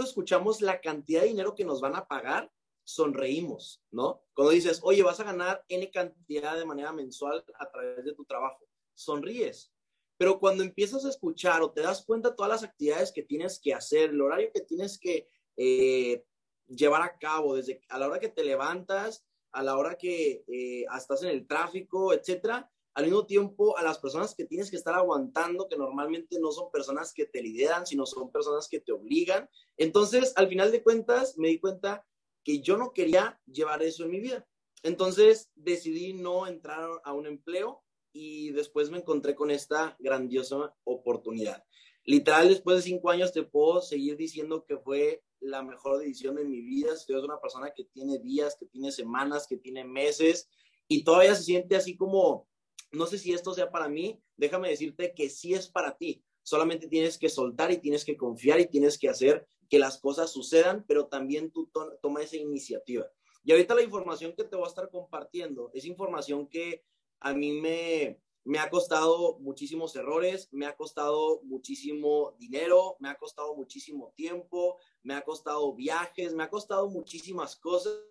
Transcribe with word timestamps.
escuchamos 0.00 0.60
la 0.60 0.80
cantidad 0.80 1.20
de 1.20 1.28
dinero 1.28 1.54
que 1.54 1.64
nos 1.64 1.80
van 1.80 1.94
a 1.94 2.06
pagar, 2.06 2.50
sonreímos, 2.84 3.82
¿no? 3.90 4.22
Cuando 4.34 4.52
dices, 4.52 4.80
oye, 4.82 5.02
vas 5.02 5.20
a 5.20 5.24
ganar 5.24 5.64
N 5.68 5.90
cantidad 5.90 6.56
de 6.56 6.64
manera 6.64 6.92
mensual 6.92 7.44
a 7.58 7.70
través 7.70 8.04
de 8.04 8.14
tu 8.14 8.24
trabajo, 8.24 8.66
sonríes. 8.94 9.72
Pero 10.16 10.38
cuando 10.38 10.62
empiezas 10.62 11.04
a 11.04 11.08
escuchar 11.08 11.62
o 11.62 11.72
te 11.72 11.82
das 11.82 12.04
cuenta 12.04 12.34
todas 12.34 12.50
las 12.50 12.62
actividades 12.62 13.12
que 13.12 13.22
tienes 13.22 13.60
que 13.60 13.74
hacer, 13.74 14.10
el 14.10 14.20
horario 14.20 14.50
que 14.52 14.60
tienes 14.60 14.98
que 14.98 15.28
eh, 15.56 16.24
llevar 16.68 17.02
a 17.02 17.18
cabo, 17.18 17.56
desde 17.56 17.80
a 17.88 17.98
la 17.98 18.08
hora 18.08 18.20
que 18.20 18.28
te 18.28 18.44
levantas, 18.44 19.26
a 19.52 19.62
la 19.62 19.76
hora 19.76 19.96
que 19.96 20.44
eh, 20.46 20.84
estás 20.96 21.22
en 21.22 21.28
el 21.28 21.46
tráfico, 21.46 22.12
etcétera, 22.12 22.70
al 22.94 23.04
mismo 23.04 23.26
tiempo 23.26 23.76
a 23.78 23.82
las 23.82 23.98
personas 23.98 24.34
que 24.34 24.44
tienes 24.44 24.70
que 24.70 24.76
estar 24.76 24.94
aguantando, 24.94 25.68
que 25.68 25.76
normalmente 25.76 26.38
no 26.38 26.52
son 26.52 26.70
personas 26.70 27.12
que 27.14 27.24
te 27.24 27.42
lideran, 27.42 27.86
sino 27.86 28.04
son 28.04 28.30
personas 28.30 28.68
que 28.68 28.80
te 28.80 28.92
obligan. 28.92 29.48
Entonces, 29.76 30.32
al 30.36 30.48
final 30.48 30.70
de 30.70 30.82
cuentas, 30.82 31.38
me 31.38 31.48
di 31.48 31.58
cuenta 31.58 32.06
que 32.44 32.60
yo 32.60 32.76
no 32.76 32.92
quería 32.92 33.40
llevar 33.46 33.82
eso 33.82 34.04
en 34.04 34.10
mi 34.10 34.20
vida. 34.20 34.46
Entonces, 34.82 35.50
decidí 35.54 36.12
no 36.12 36.46
entrar 36.46 36.90
a 37.04 37.12
un 37.12 37.26
empleo 37.26 37.82
y 38.12 38.50
después 38.50 38.90
me 38.90 38.98
encontré 38.98 39.34
con 39.34 39.50
esta 39.50 39.96
grandiosa 39.98 40.74
oportunidad. 40.84 41.64
Literal, 42.04 42.48
después 42.48 42.76
de 42.76 42.82
cinco 42.82 43.10
años 43.10 43.32
te 43.32 43.44
puedo 43.44 43.80
seguir 43.80 44.16
diciendo 44.16 44.64
que 44.66 44.76
fue 44.76 45.22
la 45.40 45.62
mejor 45.62 45.98
decisión 45.98 46.34
de 46.34 46.44
mi 46.44 46.60
vida. 46.60 46.96
Si 46.96 47.12
eres 47.12 47.24
una 47.24 47.40
persona 47.40 47.72
que 47.74 47.84
tiene 47.84 48.18
días, 48.18 48.56
que 48.58 48.66
tiene 48.66 48.90
semanas, 48.90 49.46
que 49.46 49.56
tiene 49.56 49.84
meses 49.84 50.48
y 50.88 51.04
todavía 51.04 51.34
se 51.34 51.44
siente 51.44 51.76
así 51.76 51.96
como 51.96 52.48
no 52.92 53.06
sé 53.06 53.18
si 53.18 53.32
esto 53.32 53.54
sea 53.54 53.70
para 53.70 53.88
mí, 53.88 54.22
déjame 54.36 54.68
decirte 54.68 55.14
que 55.14 55.30
sí 55.30 55.54
es 55.54 55.68
para 55.68 55.96
ti. 55.96 56.22
Solamente 56.42 56.88
tienes 56.88 57.18
que 57.18 57.28
soltar 57.28 57.70
y 57.70 57.78
tienes 57.78 58.04
que 58.04 58.16
confiar 58.16 58.60
y 58.60 58.66
tienes 58.66 58.98
que 58.98 59.08
hacer 59.08 59.46
que 59.68 59.78
las 59.78 59.98
cosas 59.98 60.30
sucedan, 60.30 60.84
pero 60.86 61.06
también 61.06 61.50
tú 61.50 61.70
toma 62.02 62.22
esa 62.22 62.36
iniciativa. 62.36 63.06
Y 63.44 63.52
ahorita 63.52 63.74
la 63.74 63.82
información 63.82 64.34
que 64.36 64.44
te 64.44 64.56
voy 64.56 64.66
a 64.66 64.68
estar 64.68 64.90
compartiendo 64.90 65.70
es 65.72 65.84
información 65.84 66.46
que 66.46 66.84
a 67.20 67.32
mí 67.32 67.52
me, 67.52 68.20
me 68.44 68.58
ha 68.58 68.68
costado 68.68 69.38
muchísimos 69.38 69.96
errores, 69.96 70.48
me 70.52 70.66
ha 70.66 70.76
costado 70.76 71.40
muchísimo 71.44 72.34
dinero, 72.38 72.96
me 73.00 73.08
ha 73.08 73.16
costado 73.16 73.54
muchísimo 73.54 74.12
tiempo, 74.16 74.78
me 75.02 75.14
ha 75.14 75.22
costado 75.22 75.72
viajes, 75.74 76.34
me 76.34 76.42
ha 76.42 76.50
costado 76.50 76.88
muchísimas 76.90 77.56
cosas 77.56 78.04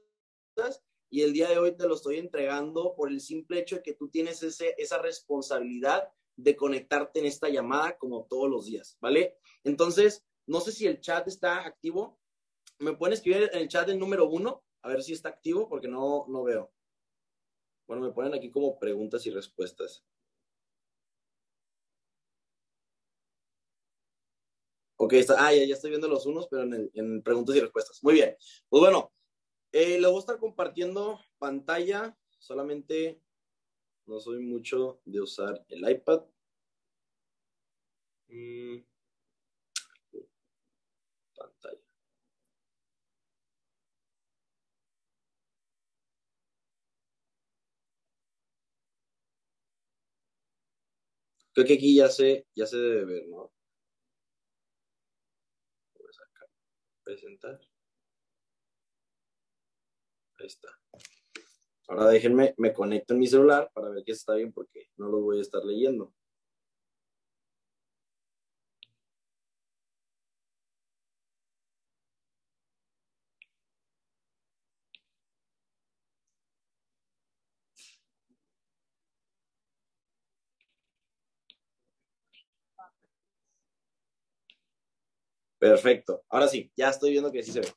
y 1.12 1.24
el 1.24 1.34
día 1.34 1.50
de 1.50 1.60
hoy 1.60 1.74
te 1.74 1.88
lo 1.88 1.96
estoy 1.96 2.18
entregando 2.18 2.96
por 2.96 3.12
el 3.12 3.20
simple 3.20 3.60
hecho 3.60 3.76
de 3.76 3.84
que 3.84 3.94
tú 3.94 4.08
tienes 4.08 4.42
ese, 4.44 4.74
esa 4.78 4.98
responsabilidad 4.98 6.10
de 6.38 6.56
conectarte 6.56 7.20
en 7.20 7.26
esta 7.26 7.50
llamada 7.50 7.98
como 7.98 8.26
todos 8.30 8.50
los 8.50 8.66
días, 8.66 8.98
¿vale? 9.02 9.38
Entonces, 9.66 10.26
no 10.48 10.62
sé 10.62 10.72
si 10.72 10.88
el 10.88 11.02
chat 11.02 11.28
está 11.28 11.66
activo. 11.66 12.18
¿Me 12.80 12.94
pueden 12.94 13.14
escribir 13.14 13.50
en 13.52 13.60
el 13.60 13.68
chat 13.68 13.90
el 13.90 14.00
número 14.00 14.28
uno? 14.30 14.64
A 14.84 14.88
ver 14.88 15.04
si 15.04 15.12
está 15.12 15.28
activo 15.28 15.68
porque 15.68 15.90
no, 15.90 16.26
no 16.30 16.44
veo. 16.44 16.72
Bueno, 17.88 18.04
me 18.04 18.14
ponen 18.14 18.34
aquí 18.34 18.50
como 18.50 18.80
preguntas 18.80 19.26
y 19.26 19.32
respuestas. 19.32 20.06
Ok, 24.96 25.14
está. 25.14 25.46
Ah, 25.46 25.54
ya, 25.54 25.64
estoy 25.64 25.90
viendo 25.90 26.08
los 26.08 26.26
unos, 26.26 26.48
pero 26.48 26.64
en 26.64 27.22
preguntas 27.22 27.54
y 27.56 27.60
respuestas. 27.60 28.02
Muy 28.02 28.14
bien. 28.14 28.38
Pues 28.70 28.80
bueno, 28.80 29.12
eh, 29.72 30.00
lo 30.00 30.10
voy 30.12 30.18
a 30.18 30.20
estar 30.22 30.40
compartiendo 30.40 31.20
pantalla, 31.40 32.18
solamente 32.40 33.22
no 34.06 34.20
soy 34.20 34.40
mucho 34.40 35.02
de 35.06 35.22
usar 35.22 35.66
el 35.70 35.90
iPad. 35.90 36.24
Mm. 38.30 38.84
Pantalla. 41.36 41.82
Creo 51.54 51.66
que 51.68 51.74
aquí 51.76 51.96
ya 51.96 52.10
se, 52.10 52.46
ya 52.56 52.66
se 52.66 52.78
debe 52.78 53.06
ver, 53.06 53.28
¿no? 53.30 53.52
Voy 55.96 56.10
a 56.10 56.14
sacar, 56.14 56.50
presentar. 57.04 57.71
Ahí 60.42 60.48
está. 60.48 60.70
Ahora 61.88 62.08
déjenme, 62.10 62.56
me 62.58 62.74
conecto 62.74 63.14
en 63.14 63.20
mi 63.20 63.28
celular 63.28 63.70
para 63.74 63.90
ver 63.90 64.04
que 64.04 64.14
está 64.14 64.34
bien 64.34 64.52
porque 64.52 64.90
no 64.98 65.08
lo 65.08 65.22
voy 65.22 65.38
a 65.38 65.42
estar 65.42 65.64
leyendo. 65.64 66.14
Perfecto. 85.60 86.24
Ahora 86.30 86.48
sí, 86.48 86.72
ya 86.76 86.90
estoy 86.90 87.12
viendo 87.12 87.32
que 87.32 87.44
sí 87.44 87.52
se 87.52 87.60
ve. 87.60 87.68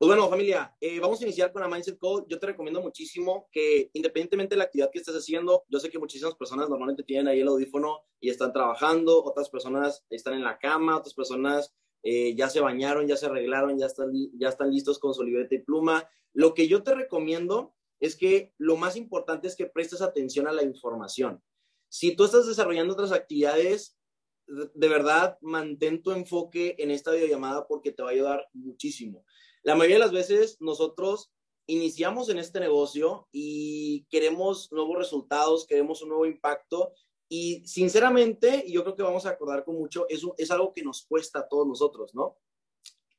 Pues 0.00 0.08
bueno, 0.08 0.30
familia, 0.30 0.74
eh, 0.80 0.98
vamos 0.98 1.20
a 1.20 1.24
iniciar 1.24 1.52
con 1.52 1.60
la 1.60 1.68
Mindset 1.68 1.98
Code. 1.98 2.24
Yo 2.26 2.38
te 2.38 2.46
recomiendo 2.46 2.80
muchísimo 2.80 3.50
que 3.52 3.90
independientemente 3.92 4.54
de 4.54 4.56
la 4.60 4.64
actividad 4.64 4.90
que 4.90 4.98
estés 4.98 5.14
haciendo, 5.14 5.64
yo 5.68 5.78
sé 5.78 5.90
que 5.90 5.98
muchísimas 5.98 6.36
personas 6.36 6.70
normalmente 6.70 7.02
tienen 7.02 7.28
ahí 7.28 7.40
el 7.40 7.48
audífono 7.48 8.00
y 8.18 8.30
están 8.30 8.50
trabajando, 8.50 9.22
otras 9.22 9.50
personas 9.50 10.06
están 10.08 10.32
en 10.32 10.42
la 10.42 10.58
cama, 10.58 10.96
otras 10.96 11.12
personas 11.12 11.74
eh, 12.02 12.34
ya 12.34 12.48
se 12.48 12.60
bañaron, 12.60 13.08
ya 13.08 13.18
se 13.18 13.26
arreglaron, 13.26 13.78
ya 13.78 13.84
están, 13.84 14.10
ya 14.38 14.48
están 14.48 14.70
listos 14.70 14.98
con 14.98 15.12
su 15.12 15.22
libreta 15.22 15.54
y 15.54 15.58
pluma. 15.58 16.08
Lo 16.32 16.54
que 16.54 16.66
yo 16.66 16.82
te 16.82 16.94
recomiendo 16.94 17.74
es 17.98 18.16
que 18.16 18.54
lo 18.56 18.78
más 18.78 18.96
importante 18.96 19.48
es 19.48 19.54
que 19.54 19.66
prestes 19.66 20.00
atención 20.00 20.48
a 20.48 20.52
la 20.52 20.62
información. 20.62 21.42
Si 21.90 22.16
tú 22.16 22.24
estás 22.24 22.46
desarrollando 22.46 22.94
otras 22.94 23.12
actividades, 23.12 23.98
de 24.46 24.88
verdad, 24.88 25.36
mantén 25.42 26.02
tu 26.02 26.12
enfoque 26.12 26.76
en 26.78 26.90
esta 26.90 27.10
videollamada 27.10 27.66
porque 27.66 27.92
te 27.92 28.02
va 28.02 28.08
a 28.08 28.12
ayudar 28.12 28.48
muchísimo. 28.54 29.26
La 29.62 29.74
mayoría 29.74 29.96
de 29.96 30.04
las 30.04 30.12
veces 30.12 30.56
nosotros 30.60 31.30
iniciamos 31.66 32.28
en 32.28 32.38
este 32.38 32.60
negocio 32.60 33.28
y 33.30 34.06
queremos 34.10 34.72
nuevos 34.72 34.96
resultados, 34.96 35.66
queremos 35.66 36.02
un 36.02 36.08
nuevo 36.08 36.26
impacto 36.26 36.92
y 37.28 37.62
sinceramente, 37.64 38.64
yo 38.68 38.82
creo 38.82 38.96
que 38.96 39.04
vamos 39.04 39.24
a 39.24 39.30
acordar 39.30 39.64
con 39.64 39.76
mucho, 39.76 40.04
eso 40.08 40.34
es 40.36 40.50
algo 40.50 40.72
que 40.72 40.82
nos 40.82 41.06
cuesta 41.06 41.38
a 41.40 41.48
todos 41.48 41.66
nosotros, 41.66 42.12
¿no? 42.12 42.36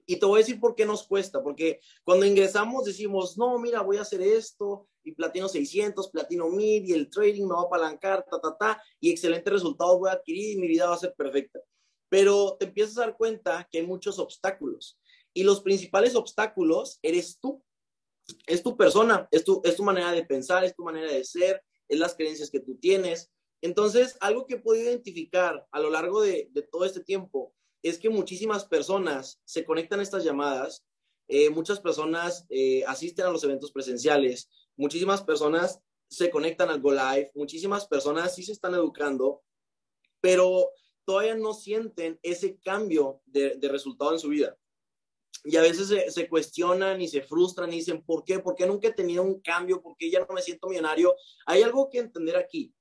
Y 0.06 0.18
te 0.18 0.26
voy 0.26 0.40
a 0.40 0.44
decir 0.44 0.60
por 0.60 0.76
qué 0.76 0.86
nos 0.86 1.08
cuesta, 1.08 1.42
porque 1.42 1.80
cuando 2.04 2.26
ingresamos 2.26 2.84
decimos, 2.84 3.38
no, 3.38 3.58
mira, 3.58 3.82
voy 3.82 3.98
a 3.98 4.02
hacer 4.02 4.22
esto, 4.22 4.90
y 5.04 5.14
platino 5.14 5.48
600, 5.48 6.10
platino 6.10 6.50
1000, 6.50 6.90
y 6.90 6.92
el 6.92 7.10
trading 7.10 7.46
me 7.46 7.54
va 7.54 7.62
a 7.62 7.66
apalancar, 7.66 8.26
ta, 8.30 8.42
ta, 8.42 8.58
ta, 8.58 8.84
y 9.00 9.12
excelentes 9.12 9.54
resultados 9.54 9.98
voy 9.98 10.10
a 10.10 10.14
adquirir 10.14 10.58
y 10.58 10.60
mi 10.60 10.68
vida 10.68 10.90
va 10.90 10.96
a 10.96 11.00
ser 11.00 11.14
perfecta. 11.14 11.62
Pero 12.10 12.58
te 12.60 12.66
empiezas 12.66 12.98
a 12.98 13.02
dar 13.02 13.16
cuenta 13.16 13.66
que 13.72 13.78
hay 13.78 13.88
muchos 13.88 14.20
obstáculos. 14.20 15.00
Y 15.34 15.44
los 15.44 15.62
principales 15.62 16.16
obstáculos 16.16 17.00
eres 17.02 17.40
tú. 17.40 17.64
Es 18.46 18.64
tu 18.64 18.78
persona, 18.78 19.28
es 19.32 19.44
tu, 19.44 19.62
es 19.64 19.76
tu 19.76 19.84
manera 19.84 20.12
de 20.12 20.26
pensar, 20.26 20.64
es 20.64 20.76
tu 20.76 20.84
manera 20.84 21.12
de 21.12 21.24
ser, 21.24 21.64
es 21.88 22.00
las 22.00 22.16
creencias 22.16 22.50
que 22.50 22.60
tú 22.60 22.76
tienes. 22.76 23.32
Entonces, 23.62 24.18
algo 24.22 24.46
que 24.46 24.56
he 24.56 24.60
podido 24.60 24.90
identificar 24.90 25.68
a 25.72 25.80
lo 25.80 25.90
largo 25.90 26.22
de, 26.22 26.50
todo 26.72 26.86
este 26.86 27.02
tiempo 27.02 27.54
es 27.84 27.98
que 27.98 28.10
muchísimas 28.10 28.66
personas 28.66 29.42
se 29.46 29.66
conectan 29.66 30.00
a 30.00 30.04
estas 30.04 30.24
llamadas, 30.24 30.86
eh, 31.28 31.50
muchas 31.50 31.80
personas 31.80 32.46
eh, 32.50 32.84
asisten 32.86 33.26
a 33.26 33.32
los 33.32 33.44
eventos 33.44 33.72
presenciales, 33.72 34.50
muchísimas 34.76 35.24
personas 35.24 35.80
se 36.10 36.30
conectan 36.30 36.70
al 36.70 36.82
Go 36.82 36.92
Live, 36.92 37.32
muchísimas 37.36 37.88
personas 37.88 38.36
sí 38.36 38.44
se 38.44 38.52
están 38.52 38.74
educando, 38.74 39.44
pero 40.20 40.70
todavía 41.06 41.36
no 41.36 41.54
sienten 41.54 42.20
ese 42.22 42.60
cambio 42.60 43.22
de 43.26 43.68
resultado 43.70 44.14
en 44.14 44.20
su 44.20 44.30
vida 44.30 44.58
y 45.44 45.56
a 45.56 45.62
veces 45.62 46.14
se, 46.14 46.30
cuestionan 46.30 47.02
y 47.02 47.08
se 47.08 47.22
frustran 47.22 47.72
y 47.74 47.78
dicen, 47.78 48.04
¿por 48.04 48.24
qué? 48.24 48.40
¿Por 48.40 48.56
qué 48.56 48.68
nunca 48.68 48.88
he 48.88 48.94
tenido 48.94 49.24
un 49.24 49.42
cambio? 49.42 49.82
¿Por 49.82 49.96
qué 49.98 50.12
ya 50.12 50.20
no 50.20 50.34
me 50.34 50.42
siento 50.42 50.68
millonario? 50.68 51.16
Hay 51.46 51.64
algo 51.64 51.90
que 51.90 52.00
entender 52.00 52.38
aquí. 52.38 52.74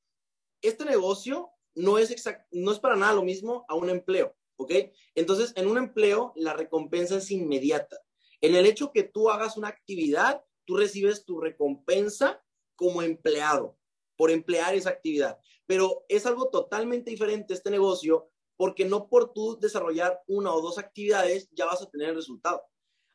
Este 0.60 0.84
negocio 0.84 1.50
no 1.74 1.98
es, 1.98 2.14
no 2.50 2.72
es 2.72 2.78
para 2.78 2.96
nada 2.96 3.14
lo 3.14 3.22
mismo 3.22 3.64
a 3.68 3.74
un 3.74 3.88
empleo, 3.88 4.36
¿ok? 4.56 4.72
Entonces, 5.14 5.52
en 5.56 5.68
un 5.68 5.78
empleo, 5.78 6.32
la 6.36 6.52
recompensa 6.52 7.16
es 7.16 7.30
inmediata. 7.30 7.98
En 8.42 8.54
el 8.54 8.66
hecho 8.66 8.92
que 8.92 9.04
tú 9.04 9.30
hagas 9.30 9.56
una 9.56 9.68
actividad, 9.68 10.42
tú 10.66 10.76
recibes 10.76 11.24
tu 11.24 11.40
recompensa 11.40 12.42
como 12.76 13.02
empleado 13.02 13.78
por 14.16 14.30
emplear 14.30 14.74
esa 14.74 14.90
actividad. 14.90 15.38
Pero 15.66 16.04
es 16.08 16.26
algo 16.26 16.50
totalmente 16.50 17.10
diferente 17.10 17.54
este 17.54 17.70
negocio 17.70 18.29
porque 18.60 18.84
no 18.84 19.08
por 19.08 19.32
tú 19.32 19.58
desarrollar 19.58 20.20
una 20.26 20.52
o 20.52 20.60
dos 20.60 20.76
actividades 20.76 21.48
ya 21.52 21.64
vas 21.64 21.80
a 21.80 21.88
tener 21.88 22.10
el 22.10 22.16
resultado. 22.16 22.60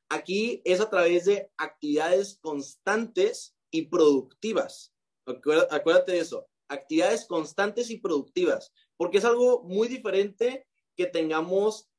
Aquí 0.09 0.63
es 0.65 0.81
a 0.81 0.89
través 0.89 1.25
de 1.25 1.51
actividades 1.55 2.39
constantes 2.41 3.55
y 3.69 3.83
productivas. 3.83 4.91
Acuérdate 5.27 6.13
de 6.13 6.17
eso, 6.17 6.47
actividades 6.67 7.27
constantes 7.27 7.91
y 7.91 7.99
productivas, 7.99 8.73
porque 8.97 9.19
es 9.19 9.25
algo 9.25 9.61
muy 9.61 9.87
diferente 9.87 10.65
que 10.95 11.05
tengamos 11.05 11.91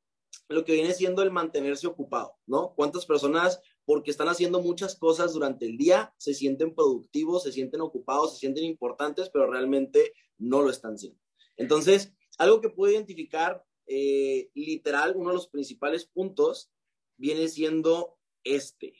lo 0.48 0.64
que 0.64 0.72
viene 0.72 0.92
siendo 0.92 1.22
el 1.22 1.30
mantenerse 1.30 1.86
ocupado, 1.86 2.36
¿no? 2.46 2.74
¿Cuántas 2.74 3.06
personas, 3.06 3.60
porque 3.84 4.10
están 4.10 4.26
haciendo 4.28 4.60
muchas 4.60 4.96
cosas 4.96 5.34
durante 5.34 5.66
el 5.66 5.76
día, 5.76 6.12
se 6.18 6.34
sienten 6.34 6.74
productivos, 6.74 7.44
se 7.44 7.52
sienten 7.52 7.80
ocupados, 7.80 8.32
se 8.32 8.40
sienten 8.40 8.64
importantes, 8.64 9.30
pero 9.30 9.48
realmente 9.48 10.14
no 10.36 10.62
lo 10.62 10.70
están 10.70 10.98
siendo? 10.98 11.20
Entonces, 11.56 12.12
algo 12.38 12.60
que 12.60 12.70
puedo 12.70 12.92
identificar, 12.92 13.64
eh, 13.86 14.50
literal, 14.54 15.14
uno 15.16 15.30
de 15.30 15.36
los 15.36 15.48
principales 15.48 16.06
puntos 16.06 16.70
viene 17.16 17.48
siendo 17.48 18.18
este. 18.44 18.94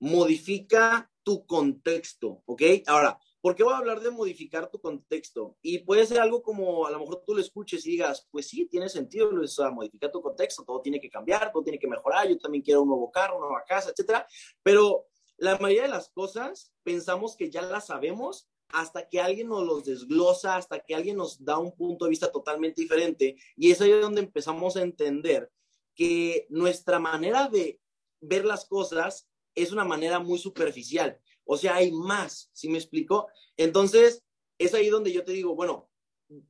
Modifica 0.00 1.10
tu 1.22 1.46
contexto, 1.46 2.42
¿ok? 2.46 2.62
Ahora, 2.86 3.18
¿por 3.40 3.54
qué 3.54 3.62
voy 3.62 3.74
a 3.74 3.78
hablar 3.78 4.00
de 4.00 4.10
modificar 4.10 4.70
tu 4.70 4.80
contexto? 4.80 5.56
Y 5.62 5.78
puede 5.80 6.06
ser 6.06 6.20
algo 6.20 6.42
como, 6.42 6.86
a 6.86 6.90
lo 6.90 7.00
mejor 7.00 7.22
tú 7.26 7.34
lo 7.34 7.40
escuches 7.40 7.84
y 7.86 7.92
digas, 7.92 8.26
pues 8.30 8.48
sí, 8.48 8.66
tiene 8.66 8.88
sentido, 8.88 9.30
Luis, 9.30 9.58
o 9.58 9.72
modificar 9.72 10.10
tu 10.10 10.22
contexto, 10.22 10.64
todo 10.64 10.80
tiene 10.80 11.00
que 11.00 11.10
cambiar, 11.10 11.52
todo 11.52 11.62
tiene 11.62 11.78
que 11.78 11.88
mejorar, 11.88 12.28
yo 12.28 12.38
también 12.38 12.62
quiero 12.62 12.82
un 12.82 12.88
nuevo 12.88 13.10
carro, 13.10 13.38
una 13.38 13.48
nueva 13.48 13.64
casa, 13.66 13.90
etcétera. 13.90 14.26
Pero 14.62 15.06
la 15.36 15.56
mayoría 15.58 15.82
de 15.82 15.88
las 15.88 16.08
cosas 16.08 16.72
pensamos 16.82 17.36
que 17.36 17.50
ya 17.50 17.62
las 17.62 17.86
sabemos 17.86 18.48
hasta 18.70 19.08
que 19.08 19.20
alguien 19.20 19.48
nos 19.48 19.64
los 19.64 19.84
desglosa, 19.84 20.56
hasta 20.56 20.80
que 20.80 20.94
alguien 20.94 21.16
nos 21.16 21.44
da 21.44 21.58
un 21.58 21.74
punto 21.74 22.04
de 22.04 22.10
vista 22.10 22.30
totalmente 22.30 22.82
diferente. 22.82 23.36
Y 23.56 23.70
es 23.70 23.80
ahí 23.80 23.90
donde 23.92 24.20
empezamos 24.20 24.76
a 24.76 24.82
entender 24.82 25.50
que 25.94 26.46
nuestra 26.50 26.98
manera 26.98 27.48
de 27.48 27.80
ver 28.20 28.44
las 28.44 28.66
cosas 28.66 29.28
es 29.54 29.72
una 29.72 29.84
manera 29.84 30.18
muy 30.18 30.38
superficial. 30.38 31.18
O 31.44 31.56
sea, 31.56 31.76
hay 31.76 31.90
más, 31.90 32.50
¿sí 32.52 32.68
me 32.68 32.78
explico? 32.78 33.28
Entonces, 33.56 34.22
es 34.58 34.74
ahí 34.74 34.88
donde 34.88 35.12
yo 35.12 35.24
te 35.24 35.32
digo, 35.32 35.54
bueno, 35.54 35.88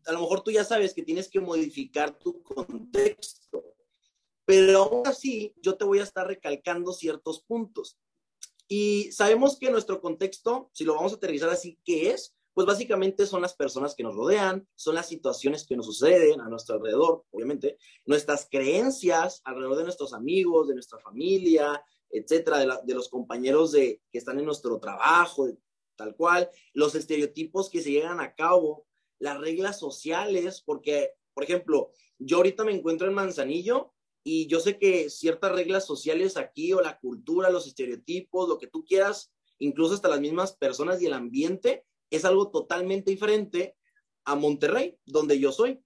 a 0.07 0.13
lo 0.13 0.21
mejor 0.21 0.43
tú 0.43 0.51
ya 0.51 0.65
sabes 0.65 0.93
que 0.93 1.03
tienes 1.03 1.29
que 1.29 1.41
modificar 1.41 2.19
tu 2.19 2.43
contexto, 2.43 3.63
pero 4.45 4.83
aún 4.83 5.07
así 5.07 5.55
yo 5.63 5.77
te 5.77 5.85
voy 5.85 6.01
a 6.01 6.05
estar 6.05 6.27
recalcando 6.27 6.93
ciertos 6.93 7.43
puntos. 7.43 7.97
Y 8.69 9.11
sabemos 9.13 9.59
que 9.59 9.71
nuestro 9.71 10.01
contexto, 10.01 10.71
si 10.75 10.85
lo 10.85 10.95
vamos 10.95 11.13
a 11.13 11.17
aterrizar 11.17 11.49
así, 11.49 11.79
¿qué 11.85 12.11
es? 12.11 12.35
Pues 12.53 12.67
básicamente 12.67 13.25
son 13.27 13.41
las 13.41 13.55
personas 13.55 13.95
que 13.95 14.03
nos 14.03 14.15
rodean, 14.15 14.69
son 14.75 14.95
las 14.95 15.09
situaciones 15.09 15.67
que 15.67 15.77
nos 15.77 15.87
suceden 15.87 16.41
a 16.41 16.49
nuestro 16.49 16.77
alrededor, 16.77 17.25
obviamente, 17.31 17.79
nuestras 18.05 18.47
creencias 18.51 19.41
alrededor 19.45 19.79
de 19.79 19.85
nuestros 19.85 20.13
amigos, 20.13 20.69
de 20.69 20.75
nuestra 20.75 20.99
familia, 20.99 21.83
etcétera, 22.11 22.83
de, 22.85 22.95
los 22.95 23.09
compañeros 23.09 23.73
de, 23.73 24.03
que 24.11 24.19
están 24.19 24.39
en 24.39 24.45
nuestro 24.45 24.79
trabajo, 24.79 25.49
tal 25.97 26.15
cual, 26.15 26.51
los 26.75 26.95
estereotipos 26.95 27.71
que 27.71 27.81
se 27.81 27.93
llegan 27.93 28.21
a 28.21 28.35
cabo, 28.35 28.87
las 29.19 29.39
reglas 29.39 29.79
sociales, 29.79 30.63
porque, 30.65 31.15
por 31.33 31.45
ejemplo, 31.45 31.93
yo 32.19 32.39
ahorita 32.39 32.65
me 32.65 32.73
encuentro 32.73 33.07
en 33.07 33.15
Manzanillo 33.15 33.93
y 34.31 34.47
yo 34.47 34.61
sé 34.61 34.77
que 34.77 35.09
ciertas 35.09 35.53
reglas 35.53 35.87
sociales 35.87 36.37
aquí 36.37 36.75
o 36.75 36.83
la 36.83 36.99
cultura, 36.99 37.49
los 37.49 37.67
estereotipos, 37.67 38.47
lo 38.47 38.59
que 38.59 38.67
tú 38.67 38.85
quieras, 38.85 39.33
incluso 39.59 39.95
hasta 39.95 40.11
las 40.11 40.21
mismas 40.21 40.53
personas 40.55 41.01
y 41.01 41.07
el 41.07 41.15
ambiente, 41.15 41.87
es 42.11 42.27
algo 42.27 42.51
totalmente 42.51 43.11
diferente 43.11 43.75
a 44.27 44.35
Monterrey, 44.35 44.99
donde 45.07 45.39
yo 45.39 45.51
soy, 45.51 45.83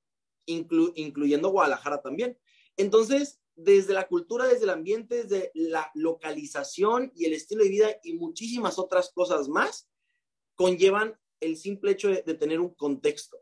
incluyendo 0.46 1.50
Guadalajara 1.50 2.02
también. 2.02 2.36
Entonces, 2.76 3.40
desde 3.54 3.94
la 3.94 4.08
cultura, 4.08 4.48
desde 4.48 4.64
el 4.64 4.70
ambiente, 4.70 5.22
desde 5.22 5.52
la 5.54 5.92
localización 5.94 7.12
y 7.14 7.26
el 7.26 7.34
estilo 7.34 7.62
de 7.62 7.70
vida 7.70 7.96
y 8.02 8.14
muchísimas 8.14 8.76
otras 8.76 9.12
cosas 9.14 9.48
más, 9.48 9.88
conllevan 10.56 11.16
el 11.38 11.56
simple 11.56 11.92
hecho 11.92 12.08
de, 12.08 12.22
tener 12.34 12.58
un 12.58 12.74
contexto. 12.74 13.38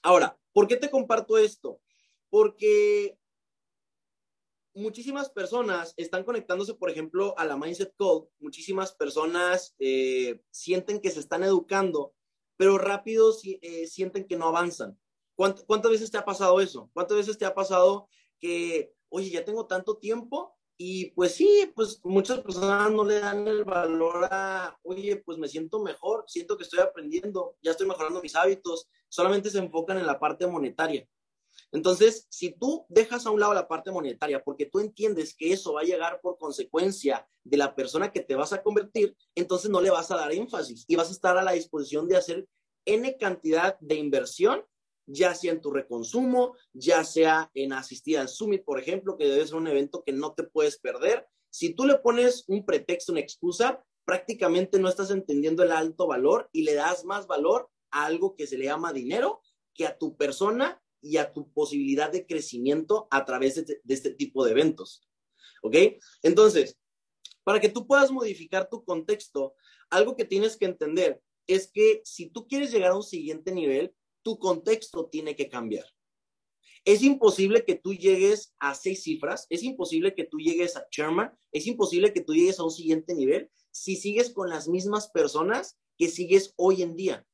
Ahora, 0.00 0.38
¿por 0.52 0.68
qué 0.68 0.76
te 0.76 0.90
comparto 0.90 1.38
esto? 1.38 1.80
Porque 2.30 3.18
muchísimas 4.74 5.30
personas 5.30 5.94
están 5.96 6.24
conectándose, 6.24 6.74
por 6.74 6.90
ejemplo, 6.90 7.38
a 7.38 7.44
la 7.44 7.56
Mindset 7.56 7.94
Code. 7.96 8.28
Muchísimas 8.38 8.92
personas 8.92 9.74
eh, 9.78 10.42
sienten 10.50 11.00
que 11.00 11.10
se 11.10 11.20
están 11.20 11.42
educando, 11.42 12.14
pero 12.56 12.78
rápido 12.78 13.34
eh, 13.44 13.86
sienten 13.86 14.26
que 14.26 14.36
no 14.36 14.48
avanzan. 14.48 14.98
¿Cuántas 15.34 15.90
veces 15.90 16.10
te 16.10 16.18
ha 16.18 16.24
pasado 16.24 16.60
eso? 16.60 16.90
¿Cuántas 16.92 17.16
veces 17.16 17.38
te 17.38 17.44
ha 17.44 17.54
pasado 17.54 18.08
que, 18.38 18.94
oye, 19.08 19.30
ya 19.30 19.44
tengo 19.44 19.66
tanto 19.66 19.96
tiempo 19.96 20.56
y 20.76 21.10
pues 21.12 21.34
sí, 21.34 21.70
pues 21.74 22.00
muchas 22.02 22.40
personas 22.40 22.90
no 22.90 23.04
le 23.04 23.20
dan 23.20 23.46
el 23.46 23.64
valor 23.64 24.28
a, 24.30 24.78
oye, 24.82 25.16
pues 25.16 25.38
me 25.38 25.48
siento 25.48 25.80
mejor, 25.80 26.24
siento 26.26 26.56
que 26.56 26.64
estoy 26.64 26.80
aprendiendo, 26.80 27.56
ya 27.62 27.72
estoy 27.72 27.86
mejorando 27.86 28.22
mis 28.22 28.34
hábitos, 28.34 28.88
solamente 29.08 29.50
se 29.50 29.58
enfocan 29.58 29.98
en 29.98 30.06
la 30.06 30.18
parte 30.18 30.46
monetaria. 30.46 31.06
Entonces, 31.72 32.26
si 32.28 32.52
tú 32.52 32.84
dejas 32.88 33.26
a 33.26 33.30
un 33.30 33.40
lado 33.40 33.54
la 33.54 33.66
parte 33.66 33.90
monetaria 33.90 34.42
porque 34.44 34.66
tú 34.66 34.80
entiendes 34.80 35.34
que 35.34 35.52
eso 35.52 35.72
va 35.72 35.80
a 35.80 35.84
llegar 35.84 36.20
por 36.20 36.36
consecuencia 36.38 37.26
de 37.44 37.56
la 37.56 37.74
persona 37.74 38.12
que 38.12 38.20
te 38.20 38.34
vas 38.34 38.52
a 38.52 38.62
convertir, 38.62 39.16
entonces 39.34 39.70
no 39.70 39.80
le 39.80 39.90
vas 39.90 40.10
a 40.10 40.16
dar 40.16 40.32
énfasis 40.32 40.84
y 40.86 40.96
vas 40.96 41.08
a 41.08 41.12
estar 41.12 41.38
a 41.38 41.42
la 41.42 41.52
disposición 41.52 42.08
de 42.08 42.16
hacer 42.16 42.46
N 42.84 43.16
cantidad 43.16 43.78
de 43.80 43.94
inversión, 43.94 44.64
ya 45.06 45.34
sea 45.34 45.52
en 45.52 45.60
tu 45.60 45.70
reconsumo, 45.70 46.56
ya 46.72 47.04
sea 47.04 47.50
en 47.54 47.72
asistir 47.72 48.18
al 48.18 48.28
Summit, 48.28 48.64
por 48.64 48.78
ejemplo, 48.78 49.16
que 49.16 49.26
debe 49.26 49.46
ser 49.46 49.56
un 49.56 49.68
evento 49.68 50.02
que 50.04 50.12
no 50.12 50.34
te 50.34 50.44
puedes 50.44 50.78
perder. 50.78 51.26
Si 51.50 51.74
tú 51.74 51.84
le 51.86 51.98
pones 51.98 52.44
un 52.48 52.64
pretexto, 52.64 53.12
una 53.12 53.20
excusa, 53.20 53.84
prácticamente 54.04 54.78
no 54.78 54.88
estás 54.88 55.10
entendiendo 55.10 55.62
el 55.62 55.72
alto 55.72 56.06
valor 56.06 56.48
y 56.52 56.62
le 56.62 56.74
das 56.74 57.04
más 57.04 57.26
valor 57.26 57.68
a 57.90 58.06
algo 58.06 58.34
que 58.34 58.46
se 58.46 58.58
le 58.58 58.64
llama 58.64 58.92
dinero 58.92 59.42
que 59.74 59.86
a 59.86 59.96
tu 59.96 60.16
persona 60.16 60.81
y 61.02 61.16
a 61.18 61.32
tu 61.32 61.52
posibilidad 61.52 62.10
de 62.10 62.26
crecimiento 62.26 63.08
a 63.10 63.24
través 63.24 63.66
de, 63.66 63.80
este 63.88 64.10
tipo 64.10 64.44
de 64.44 64.52
eventos. 64.52 65.06
¿Ok? 65.62 65.76
Entonces, 66.22 66.78
para 67.44 67.60
que 67.60 67.68
tú 67.68 67.86
puedas 67.86 68.10
modificar 68.10 68.68
tu 68.70 68.84
contexto, 68.84 69.54
algo 69.90 70.16
que 70.16 70.24
tienes 70.24 70.56
que 70.56 70.66
entender 70.66 71.20
es 71.46 71.70
que 71.70 72.00
si 72.04 72.30
tú 72.30 72.46
quieres 72.46 72.72
llegar 72.72 72.92
a 72.92 72.96
un 72.96 73.02
siguiente 73.02 73.52
nivel, 73.52 73.92
tu 74.22 74.38
contexto 74.38 75.06
tiene 75.06 75.34
que 75.34 75.48
cambiar. 75.48 75.84
Es 76.84 77.02
imposible 77.02 77.64
que 77.64 77.76
tú 77.76 77.94
llegues 77.94 78.54
a 78.58 78.74
seis 78.74 79.02
cifras, 79.02 79.46
es 79.50 79.62
imposible 79.62 80.14
que 80.14 80.24
tú 80.24 80.38
llegues 80.38 80.76
a 80.76 80.88
chairman, 80.90 81.32
es 81.52 81.66
imposible 81.66 82.12
que 82.12 82.22
tú 82.22 82.34
llegues 82.34 82.58
a 82.58 82.64
un 82.64 82.72
siguiente 82.72 83.14
nivel 83.14 83.50
si 83.70 83.96
sigues 83.96 84.30
con 84.30 84.48
las 84.48 84.68
mismas 84.68 85.08
personas 85.08 85.78
que 85.96 86.08
sigues 86.08 86.54
hoy 86.56 86.82
en 86.82 86.96
día. 86.96 87.26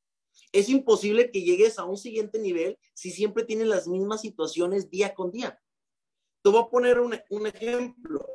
Es 0.51 0.69
imposible 0.69 1.31
que 1.31 1.41
llegues 1.41 1.77
a 1.77 1.85
un 1.85 1.97
siguiente 1.97 2.39
nivel 2.39 2.77
si 2.93 3.11
siempre 3.11 3.43
tienes 3.43 3.67
las 3.67 3.87
mismas 3.87 4.21
situaciones 4.21 4.89
día 4.89 5.13
con 5.13 5.31
día. 5.31 5.61
Te 6.41 6.49
voy 6.49 6.61
a 6.61 6.69
poner 6.69 6.99
un, 6.99 7.47
ejemplo. 7.47 8.25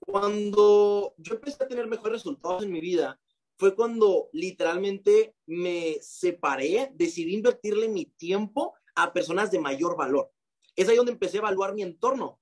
Cuando 0.00 1.14
yo 1.16 1.34
empecé 1.34 1.64
a 1.64 1.68
tener 1.68 1.86
mejores 1.86 2.12
resultados 2.12 2.64
en 2.64 2.72
mi 2.72 2.80
vida, 2.80 3.20
fue 3.56 3.74
cuando 3.74 4.28
literalmente 4.32 5.34
me 5.46 5.98
separé, 6.02 6.92
decidí 6.94 7.34
invertirle 7.34 7.88
mi 7.88 8.04
tiempo 8.04 8.74
a 8.96 9.12
personas 9.12 9.50
de 9.50 9.60
mayor 9.60 9.96
valor. 9.96 10.30
Es 10.76 10.88
ahí 10.88 10.96
donde 10.96 11.12
empecé 11.12 11.38
a 11.38 11.40
evaluar 11.40 11.74
mi 11.74 11.82
entorno. 11.82 12.40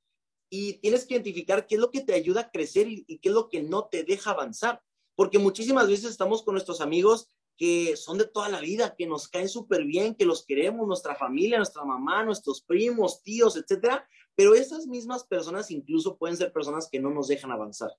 Y 0.51 0.75
tienes 0.79 1.07
que 1.07 1.15
identificar 1.15 1.67
qué 1.67 1.77
es 1.77 1.81
lo 1.81 1.91
que 1.91 2.03
te 2.03 2.15
ayuda 2.15 2.43
a 2.43 2.51
crecer 2.51 2.89
y, 2.89 3.05
y 3.07 3.19
qué 3.19 3.29
es 3.29 3.35
lo 3.35 3.49
que 3.49 3.63
no 3.63 3.87
te 3.87 4.05
deja 4.05 4.31
avanzar. 4.31 4.83
Porque 5.15 5.39
muchísimas 5.39 5.89
veces 5.89 6.11
estamos 6.11 6.43
con 6.43 6.55
nuestros 6.55 6.81
amigos 6.81 7.29
que 7.57 7.97
son 7.97 8.19
de 8.19 8.27
toda 8.27 8.49
la 8.49 8.61
vida, 8.61 8.95
que 8.97 9.07
nos 9.07 9.29
caen 9.29 9.49
súper 9.49 9.85
bien, 9.85 10.15
que 10.15 10.25
los 10.25 10.45
queremos, 10.45 10.87
nuestra 10.87 11.15
familia, 11.15 11.59
nuestra 11.59 11.85
mamá, 11.85 12.25
nuestros 12.25 12.63
primos, 12.63 13.23
tíos, 13.23 13.57
etcétera, 13.57 14.09
pero 14.35 14.55
esas 14.55 14.87
mismas 14.87 15.25
personas 15.25 15.71
incluso 15.71 16.17
pueden 16.17 16.37
ser 16.37 16.53
personas 16.53 16.89
que 16.91 17.01
no 17.01 17.11
nos 17.11 17.29
dejan 17.29 17.53
avanzar. 17.53 17.91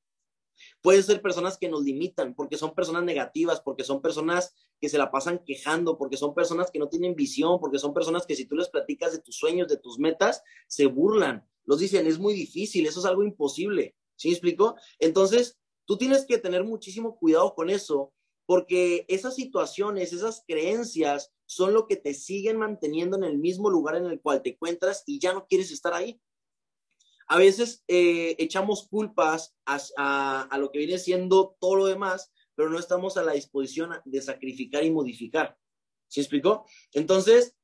Pueden 0.82 1.04
ser 1.04 1.22
personas 1.22 1.58
que 1.58 1.70
nos 1.70 1.84
limitan 1.84 2.36
porque 2.36 2.58
son 2.58 2.74
personas 2.74 3.04
negativas, 3.04 3.62
porque 3.62 3.84
son 3.84 4.02
personas 4.02 4.54
que 4.80 4.90
se 4.90 4.98
la 4.98 5.12
pasan 5.12 5.44
quejando, 5.46 5.98
porque 5.98 6.18
son 6.18 6.34
personas 6.34 6.70
que 6.72 6.80
no 6.80 6.90
tienen 6.90 7.16
visión, 7.16 7.60
porque 7.60 7.80
son 7.80 7.94
personas 7.94 8.26
que 8.26 8.36
si 8.36 8.46
tú 8.46 8.56
les 8.56 8.70
platicas 8.70 9.12
de 9.14 9.20
tus 9.20 9.36
sueños, 9.36 9.68
de 9.68 9.78
tus 9.78 9.98
metas, 10.00 10.44
se 10.68 10.86
burlan. 10.86 11.48
Los 11.66 11.80
dicen, 11.80 12.06
es 12.06 12.20
muy 12.20 12.34
difícil, 12.34 12.86
eso 12.86 13.00
es 13.00 13.06
algo 13.06 13.24
imposible. 13.24 13.96
¿Sí 14.16 14.28
me 14.28 14.34
explico? 14.34 14.76
Entonces, 15.00 15.58
tú 15.86 15.98
tienes 15.98 16.26
que 16.26 16.38
tener 16.38 16.64
muchísimo 16.64 17.18
cuidado 17.18 17.56
con 17.56 17.70
eso 17.70 18.14
porque 18.46 19.06
esas 19.08 19.36
situaciones, 19.36 20.14
esas 20.14 20.44
creencias 20.48 21.32
son 21.46 21.74
lo 21.74 21.88
que 21.88 21.96
te 21.96 22.14
siguen 22.14 22.58
manteniendo 22.58 23.18
en 23.18 23.24
el 23.24 23.38
mismo 23.38 23.70
lugar 23.70 23.96
en 23.96 24.06
el 24.06 24.22
cual 24.22 24.42
te 24.42 24.52
encuentras 24.52 25.04
y 25.06 25.20
ya 25.20 25.34
no 25.34 25.48
quieres 25.48 25.72
estar 25.72 25.94
ahí. 25.94 26.20
A 27.28 27.38
veces 27.38 27.84
eh, 27.88 28.36
echamos 28.38 28.88
culpas 28.88 29.56
a, 29.66 30.48
a, 30.50 30.58
lo 30.58 30.72
que 30.72 30.80
viene 30.80 30.98
siendo 30.98 31.56
todo 31.60 31.76
lo 31.76 31.86
demás, 31.86 32.32
pero 32.56 32.70
no 32.70 32.80
estamos 32.80 33.18
a 33.18 33.24
la 33.24 33.34
disposición 33.34 33.92
de 34.04 34.22
sacrificar 34.22 34.84
y 34.84 34.92
modificar. 34.92 35.58
¿Sí 36.08 36.20
explicó? 36.20 36.66
Entonces, 36.92 37.56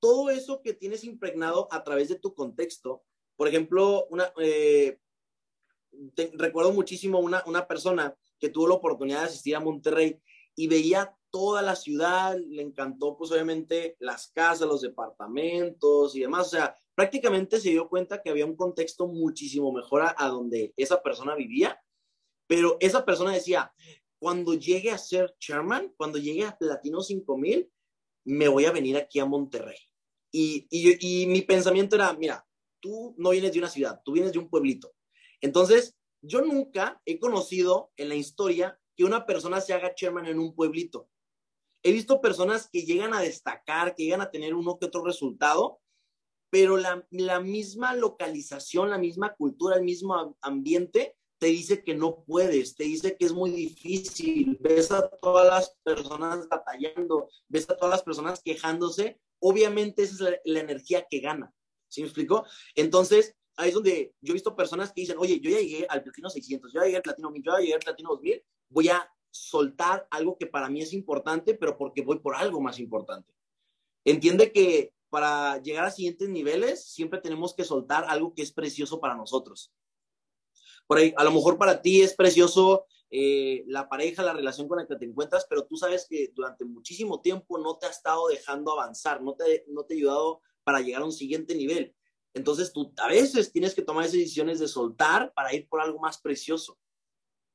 todo 0.00 0.30
eso 0.30 0.62
que 0.62 0.72
tienes 0.72 1.04
impregnado 1.04 1.68
a 1.70 1.84
través 1.84 2.08
de 2.08 2.18
tu 2.18 2.34
contexto, 2.34 3.04
por 3.36 3.48
ejemplo, 3.48 4.06
una, 4.10 4.32
eh, 4.40 4.98
recuerdo 6.34 6.72
muchísimo 6.72 7.20
una, 7.20 7.42
una 7.46 7.68
persona 7.68 8.16
que 8.42 8.48
tuvo 8.48 8.66
la 8.66 8.74
oportunidad 8.74 9.20
de 9.20 9.26
asistir 9.26 9.54
a 9.54 9.60
Monterrey 9.60 10.20
y 10.56 10.66
veía 10.66 11.16
toda 11.30 11.62
la 11.62 11.76
ciudad, 11.76 12.36
le 12.36 12.60
encantó 12.60 13.16
pues 13.16 13.30
obviamente 13.30 13.96
las 14.00 14.32
casas, 14.32 14.66
los 14.66 14.80
departamentos 14.80 16.16
y 16.16 16.22
demás, 16.22 16.48
o 16.48 16.50
sea, 16.50 16.76
prácticamente 16.96 17.60
se 17.60 17.70
dio 17.70 17.88
cuenta 17.88 18.20
que 18.20 18.30
había 18.30 18.44
un 18.44 18.56
contexto 18.56 19.06
muchísimo 19.06 19.72
mejor 19.72 20.02
a, 20.16 20.26
donde 20.26 20.74
esa 20.76 21.00
persona 21.00 21.36
vivía, 21.36 21.80
pero 22.48 22.78
esa 22.80 23.04
persona 23.04 23.32
decía, 23.32 23.72
cuando 24.18 24.54
llegue 24.54 24.90
a 24.90 24.98
ser 24.98 25.32
chairman, 25.38 25.94
cuando 25.96 26.18
llegue 26.18 26.44
a 26.44 26.58
Platino 26.58 27.00
5000, 27.00 27.70
me 28.24 28.48
voy 28.48 28.64
a 28.64 28.72
venir 28.72 28.96
aquí 28.96 29.20
a 29.20 29.24
Monterrey. 29.24 29.78
Y, 30.32 30.66
y, 30.68 31.26
mi 31.28 31.42
pensamiento 31.42 31.94
era, 31.94 32.12
mira, 32.14 32.44
tú 32.80 33.14
no 33.18 33.30
vienes 33.30 33.52
de 33.52 33.60
una 33.60 33.68
ciudad, 33.68 34.00
tú 34.04 34.12
vienes 34.12 34.32
de 34.32 34.40
un 34.40 34.48
pueblito. 34.48 34.92
Entonces, 35.40 35.96
yo 36.22 36.40
nunca 36.40 37.00
he 37.04 37.18
conocido 37.18 37.92
en 37.96 38.08
la 38.08 38.14
historia 38.14 38.78
que 38.96 39.04
una 39.04 39.26
persona 39.26 39.60
se 39.60 39.74
haga 39.74 39.94
chairman 39.94 40.26
en 40.26 40.38
un 40.38 40.54
pueblito. 40.54 41.08
He 41.82 41.92
visto 41.92 42.20
personas 42.20 42.68
que 42.70 42.82
llegan 42.82 43.12
a 43.12 43.20
destacar, 43.20 43.94
que 43.94 44.04
llegan 44.04 44.20
a 44.20 44.30
tener 44.30 44.54
uno 44.54 44.78
que 44.78 44.86
otro 44.86 45.04
resultado, 45.04 45.80
pero 46.50 46.76
la, 46.76 47.04
la 47.10 47.40
misma 47.40 47.94
localización, 47.94 48.90
la 48.90 48.98
misma 48.98 49.34
cultura, 49.34 49.76
el 49.76 49.82
mismo 49.82 50.36
ambiente 50.40 51.16
te 51.42 51.48
dice 51.48 51.82
que 51.82 51.96
no 51.96 52.22
puedes, 52.24 52.76
te 52.76 52.84
dice 52.84 53.16
que 53.16 53.24
es 53.24 53.32
muy 53.32 53.50
difícil, 53.50 54.56
ves 54.60 54.92
a 54.92 55.08
todas 55.08 55.48
las 55.48 55.76
personas 55.82 56.48
batallando, 56.48 57.28
ves 57.48 57.68
a 57.68 57.76
todas 57.76 57.90
las 57.90 58.04
personas 58.04 58.40
quejándose, 58.44 59.18
obviamente 59.40 60.04
esa 60.04 60.14
es 60.14 60.40
la, 60.44 60.60
energía 60.60 61.04
que 61.10 61.18
gana, 61.18 61.52
¿sí 61.88 62.00
me 62.00 62.06
explico? 62.06 62.46
Entonces, 62.76 63.34
ahí 63.56 63.68
es 63.68 63.74
donde 63.74 64.14
yo 64.20 64.32
he 64.32 64.34
visto 64.34 64.56
personas 64.56 64.92
que 64.92 65.02
dicen, 65.02 65.18
oye, 65.18 65.40
yo 65.40 65.50
ya 65.50 65.58
llegué 65.58 65.86
al 65.88 66.02
platino 66.02 66.30
600, 66.30 66.72
yo 66.72 66.80
ya 66.80 66.84
llegué 66.86 66.96
al 66.96 67.02
platino 67.02 67.30
1000, 67.30 67.42
yo 67.42 67.52
ya 67.52 67.60
llegué 67.60 67.74
al 67.74 67.80
platino 67.80 68.10
2000, 68.10 68.44
voy 68.68 68.88
a 68.88 69.12
soltar 69.30 70.06
algo 70.10 70.36
que 70.36 70.46
para 70.46 70.68
mí 70.68 70.82
es 70.82 70.92
importante, 70.92 71.54
pero 71.54 71.76
porque 71.76 72.02
voy 72.02 72.18
por 72.18 72.36
algo 72.36 72.60
más 72.60 72.78
importante. 72.78 73.32
Entiende 74.04 74.52
que 74.52 74.92
para 75.10 75.58
llegar 75.58 75.84
a 75.84 75.90
siguientes 75.90 76.28
niveles 76.28 76.84
siempre 76.84 77.20
tenemos 77.20 77.54
que 77.54 77.64
soltar 77.64 78.04
algo 78.08 78.34
que 78.34 78.42
es 78.42 78.52
precioso 78.52 79.00
para 79.00 79.14
nosotros. 79.14 79.72
Por 80.86 80.98
ahí, 80.98 81.14
a 81.16 81.24
lo 81.24 81.32
mejor 81.32 81.58
para 81.58 81.80
ti 81.80 82.02
es 82.02 82.14
precioso 82.14 82.86
eh, 83.10 83.64
la 83.66 83.88
pareja, 83.88 84.22
la 84.22 84.32
relación 84.32 84.68
con 84.68 84.78
la 84.78 84.86
que 84.86 84.96
te 84.96 85.04
encuentras, 85.04 85.46
pero 85.48 85.66
tú 85.66 85.76
sabes 85.76 86.06
que 86.08 86.32
durante 86.34 86.64
muchísimo 86.64 87.20
tiempo 87.20 87.58
no 87.58 87.76
te 87.76 87.86
ha 87.86 87.90
estado 87.90 88.28
dejando 88.28 88.72
avanzar, 88.72 89.22
no 89.22 89.34
te, 89.34 89.64
no 89.68 89.84
te 89.84 89.94
ha 89.94 89.96
ayudado 89.98 90.40
para 90.64 90.80
llegar 90.80 91.02
a 91.02 91.04
un 91.04 91.12
siguiente 91.12 91.54
nivel. 91.54 91.94
Entonces 92.34 92.72
tú 92.72 92.92
a 92.96 93.08
veces 93.08 93.52
tienes 93.52 93.74
que 93.74 93.82
tomar 93.82 94.04
esas 94.04 94.18
decisiones 94.18 94.58
de 94.58 94.68
soltar 94.68 95.32
para 95.34 95.54
ir 95.54 95.68
por 95.68 95.80
algo 95.80 95.98
más 95.98 96.20
precioso. 96.20 96.78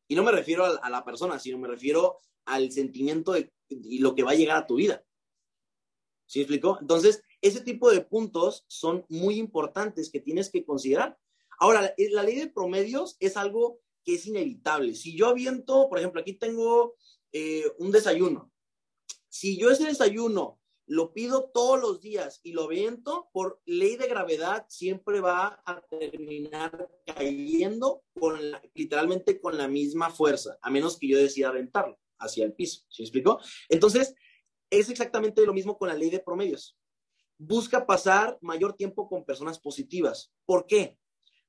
Y 0.08 0.16
no 0.16 0.24
me 0.24 0.32
refiero 0.32 0.66
a, 0.66 0.90
la 0.90 1.04
persona, 1.04 1.40
sino 1.40 1.58
me 1.58 1.68
refiero 1.68 2.18
al 2.46 2.72
sentimiento 2.72 3.34
de, 3.34 3.52
y 3.68 4.00
lo 4.00 4.16
que 4.16 4.24
va 4.24 4.32
a 4.32 4.36
llegar 4.36 4.58
a 4.58 4.68
tu 4.68 4.76
vida. 4.76 5.04
¿Sí 6.26 6.40
me 6.40 6.44
explico? 6.44 6.78
Entonces, 6.80 7.24
ese 7.42 7.62
tipo 7.62 7.90
de 7.90 8.02
puntos 8.02 8.66
son 8.68 9.06
muy 9.10 9.36
importantes 9.38 10.10
que 10.10 10.20
tienes 10.20 10.50
que 10.50 10.66
considerar. 10.66 11.18
Ahora, 11.60 11.94
la 11.98 12.24
ley 12.24 12.36
de 12.36 12.48
promedios 12.48 13.18
es 13.20 13.36
algo 13.38 13.80
que 14.04 14.16
es 14.16 14.26
inevitable. 14.28 14.96
Si 14.96 15.18
yo 15.18 15.28
aviento, 15.28 15.90
por 15.90 16.00
ejemplo, 16.00 16.22
aquí 16.22 16.34
tengo 16.34 16.96
eh, 17.32 17.66
un 17.80 17.92
desayuno. 17.92 18.52
Si 19.28 19.58
yo 19.58 19.70
ese 19.70 19.86
desayuno 19.86 20.60
lo 20.88 21.14
pido 21.14 21.52
todos 21.54 21.80
los 21.80 22.02
días 22.02 22.40
y 22.44 22.54
lo 22.54 22.64
aviento, 22.64 23.30
por 23.32 23.62
ley 23.66 23.96
de 23.98 24.08
gravedad 24.08 24.66
siempre 24.70 25.20
va 25.20 25.62
a 25.66 25.82
terminar 25.82 26.90
cayendo 27.06 28.04
con 28.20 28.40
literalmente 28.74 29.40
con 29.40 29.58
la 29.58 29.68
misma 29.68 30.10
fuerza, 30.10 30.58
a 30.62 30.72
menos 30.72 30.98
que 30.98 31.10
yo 31.10 31.18
decida 31.18 31.50
aventarlo 31.50 32.00
hacia 32.18 32.46
el 32.46 32.54
piso. 32.54 32.84
¿Sí 32.90 33.04
me 33.04 33.06
explico? 33.06 33.40
Entonces, 33.70 34.16
es 34.70 34.90
exactamente 34.90 35.46
lo 35.46 35.54
mismo 35.54 35.78
con 35.78 35.90
la 35.90 35.96
ley 35.96 36.10
de 36.10 36.20
promedios. 36.20 36.78
Busca 37.38 37.86
pasar 37.86 38.40
mayor 38.42 38.74
tiempo 38.74 39.08
con 39.08 39.24
personas 39.24 39.60
positivas. 39.60 40.32
¿Por 40.46 40.66
qué? 40.66 40.98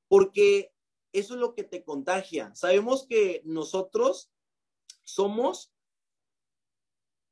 porque 0.09 0.73
eso 1.13 1.35
es 1.35 1.41
lo 1.41 1.55
que 1.55 1.65
te 1.65 1.85
contagia. 1.85 2.55
Sabemos 2.55 3.07
que 3.07 3.43
nosotros 3.45 4.31
somos 5.05 5.73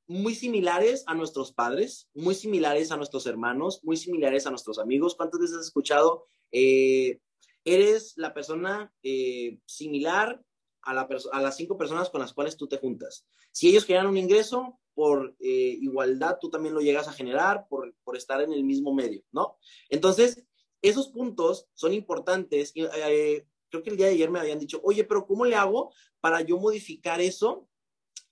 muy 0.06 0.34
similares 0.34 1.04
a 1.06 1.14
nuestros 1.14 1.52
padres, 1.52 2.08
muy 2.14 2.34
similares 2.34 2.92
a 2.92 2.96
nuestros 2.96 3.26
hermanos, 3.26 3.80
muy 3.82 3.96
similares 3.96 4.46
a 4.46 4.50
nuestros 4.50 4.78
amigos. 4.78 5.14
¿Cuántas 5.14 5.40
veces 5.40 5.56
has 5.56 5.66
escuchado? 5.66 6.26
Eh, 6.52 7.20
eres 7.64 8.14
la 8.16 8.32
persona 8.32 8.92
eh, 9.02 9.58
similar 9.66 10.42
a, 10.82 10.94
la 10.94 11.08
a, 11.32 11.42
las 11.42 11.56
cinco 11.56 11.76
personas 11.76 12.10
con 12.10 12.20
las 12.20 12.32
cuales 12.32 12.56
tú 12.56 12.68
te 12.68 12.78
juntas. 12.78 13.26
Si 13.50 13.68
ellos 13.68 13.84
generan 13.84 14.06
un 14.06 14.16
ingreso, 14.16 14.78
por 14.96 15.36
eh, 15.40 15.76
igualdad 15.80 16.38
tú 16.40 16.48
también 16.48 16.75
lo 16.75 16.80
llegas 16.80 17.06
a 17.06 17.12
generar 17.12 17.66
por, 17.68 17.94
por 18.02 18.16
estar 18.16 18.40
en 18.40 18.52
el 18.52 18.64
mismo 18.64 18.94
medio, 18.94 19.22
¿no? 19.30 19.58
Entonces, 19.90 20.46
esos 20.80 21.08
puntos 21.08 21.68
son 21.75 21.92
importantes. 21.92 22.72
Eh, 22.75 23.46
creo 23.68 23.82
que 23.82 23.90
el 23.90 23.96
día 23.98 24.06
de 24.06 24.12
ayer 24.12 24.30
me 24.30 24.40
habían 24.40 24.58
dicho, 24.58 24.80
oye, 24.82 25.04
pero 25.04 25.26
¿cómo 25.26 25.44
le 25.44 25.54
hago 25.54 25.92
para 26.20 26.40
yo 26.40 26.56
modificar 26.58 27.20
eso 27.20 27.68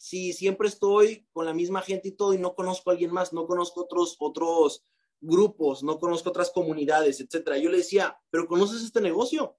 si 0.04 0.34
siempre 0.34 0.68
estoy 0.68 1.26
con 1.32 1.46
la 1.46 1.54
misma 1.54 1.80
gente 1.80 2.08
y 2.08 2.12
todo 2.12 2.34
y 2.34 2.38
no 2.38 2.54
conozco 2.54 2.90
a 2.90 2.92
alguien 2.92 3.10
más, 3.10 3.32
no 3.32 3.46
conozco 3.46 3.84
otros, 3.84 4.16
otros 4.18 4.84
grupos, 5.18 5.82
no 5.82 5.98
conozco 5.98 6.28
otras 6.28 6.50
comunidades, 6.50 7.20
etcétera? 7.20 7.56
Yo 7.56 7.70
le 7.70 7.78
decía, 7.78 8.20
pero 8.28 8.46
¿conoces 8.46 8.82
este 8.82 9.00
negocio? 9.00 9.56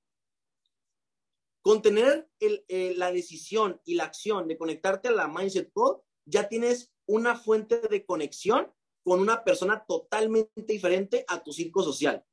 Con 1.64 1.82
tener 1.82 2.30
eh, 2.40 2.94
la 2.96 3.12
decisión 3.12 3.82
y 3.86 3.96
la 3.96 4.04
acción 4.04 4.48
de 4.48 4.56
conectarte 4.56 5.08
a 5.08 5.14
la 5.14 5.28
Mindset 5.28 5.72
Code, 5.74 6.04
ya 6.26 6.48
tienes 6.48 6.94
una 7.08 7.36
fuente 7.36 7.80
de 7.80 8.06
conexión 8.06 8.72
con 9.04 9.22
una 9.22 9.44
persona 9.44 9.84
totalmente 9.88 10.62
diferente 10.62 11.26
a 11.28 11.44
tu 11.44 11.54
circo 11.54 11.82
social 11.82 12.24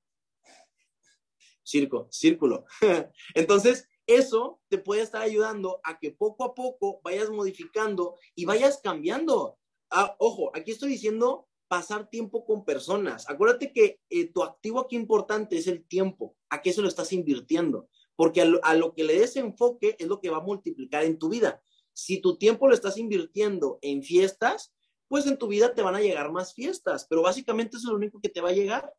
circo, 1.62 2.09
círculo. 2.11 2.66
Entonces, 3.35 3.88
eso 4.16 4.61
te 4.69 4.78
puede 4.78 5.02
estar 5.02 5.23
ayudando 5.23 5.81
a 5.85 5.99
que 5.99 6.11
poco 6.11 6.45
a 6.45 6.54
poco 6.54 7.00
vayas 7.02 7.31
modificando 7.31 8.16
y 8.35 8.45
vayas 8.45 8.81
cambiando. 8.83 9.59
Ah, 9.90 10.16
ojo, 10.19 10.50
aquí 10.54 10.73
estoy 10.73 10.90
diciendo 10.90 11.49
pasar 11.69 12.11
tiempo 12.11 12.45
con 12.45 12.64
personas. 12.64 13.28
Acuérdate 13.28 13.73
que 13.73 14.00
eh, 14.11 14.33
tu 14.33 14.42
activo 14.42 14.81
aquí 14.81 14.97
importante 14.97 15.57
es 15.57 15.66
el 15.66 15.87
tiempo. 15.87 16.37
¿A 16.50 16.61
qué 16.61 16.73
se 16.73 16.83
lo 16.83 16.88
estás 16.88 17.12
invirtiendo? 17.12 17.88
Porque 18.14 18.42
a 18.42 18.45
lo, 18.45 18.62
a 18.64 18.75
lo 18.75 18.95
que 18.95 19.04
le 19.04 19.19
des 19.19 19.37
enfoque 19.37 19.97
es 19.99 20.07
lo 20.07 20.21
que 20.21 20.31
va 20.31 20.38
a 20.38 20.42
multiplicar 20.42 21.04
en 21.04 21.19
tu 21.19 21.31
vida. 21.31 21.62
Si 21.92 22.21
tu 22.21 22.37
tiempo 22.37 22.69
lo 22.69 22.75
estás 22.75 22.99
invirtiendo 22.99 23.78
en 23.83 24.02
fiestas, 24.02 24.75
pues 25.09 25.26
en 25.26 25.37
tu 25.37 25.47
vida 25.49 25.75
te 25.75 25.83
van 25.83 25.95
a 25.95 26.00
llegar 26.00 26.33
más 26.33 26.54
fiestas, 26.54 27.07
pero 27.09 27.21
básicamente 27.21 27.76
eso 27.76 27.87
es 27.87 27.90
lo 27.90 27.97
único 27.97 28.21
que 28.21 28.31
te 28.31 28.40
va 28.40 28.49
a 28.49 28.54
llegar 28.54 28.95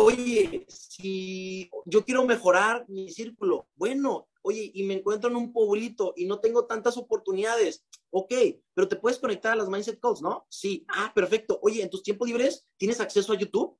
oye, 0.00 0.64
si 0.68 1.68
yo 1.84 2.04
quiero 2.04 2.24
mejorar 2.24 2.84
mi 2.88 3.10
círculo, 3.10 3.68
bueno, 3.74 4.28
oye, 4.42 4.70
y 4.72 4.84
me 4.84 4.94
encuentro 4.94 5.28
en 5.28 5.34
un 5.34 5.52
pueblito 5.52 6.14
y 6.16 6.26
no 6.26 6.38
tengo 6.38 6.66
tantas 6.66 6.96
oportunidades, 6.96 7.84
ok, 8.10 8.32
pero 8.74 8.86
te 8.86 8.94
puedes 8.94 9.18
conectar 9.18 9.52
a 9.52 9.56
las 9.56 9.68
Mindset 9.68 9.98
Calls, 9.98 10.22
¿no? 10.22 10.46
Sí, 10.48 10.86
ah, 10.88 11.10
perfecto. 11.12 11.58
Oye, 11.62 11.82
en 11.82 11.90
tus 11.90 12.04
tiempos 12.04 12.28
libres, 12.28 12.64
¿tienes 12.76 13.00
acceso 13.00 13.32
a 13.32 13.38
YouTube? 13.38 13.76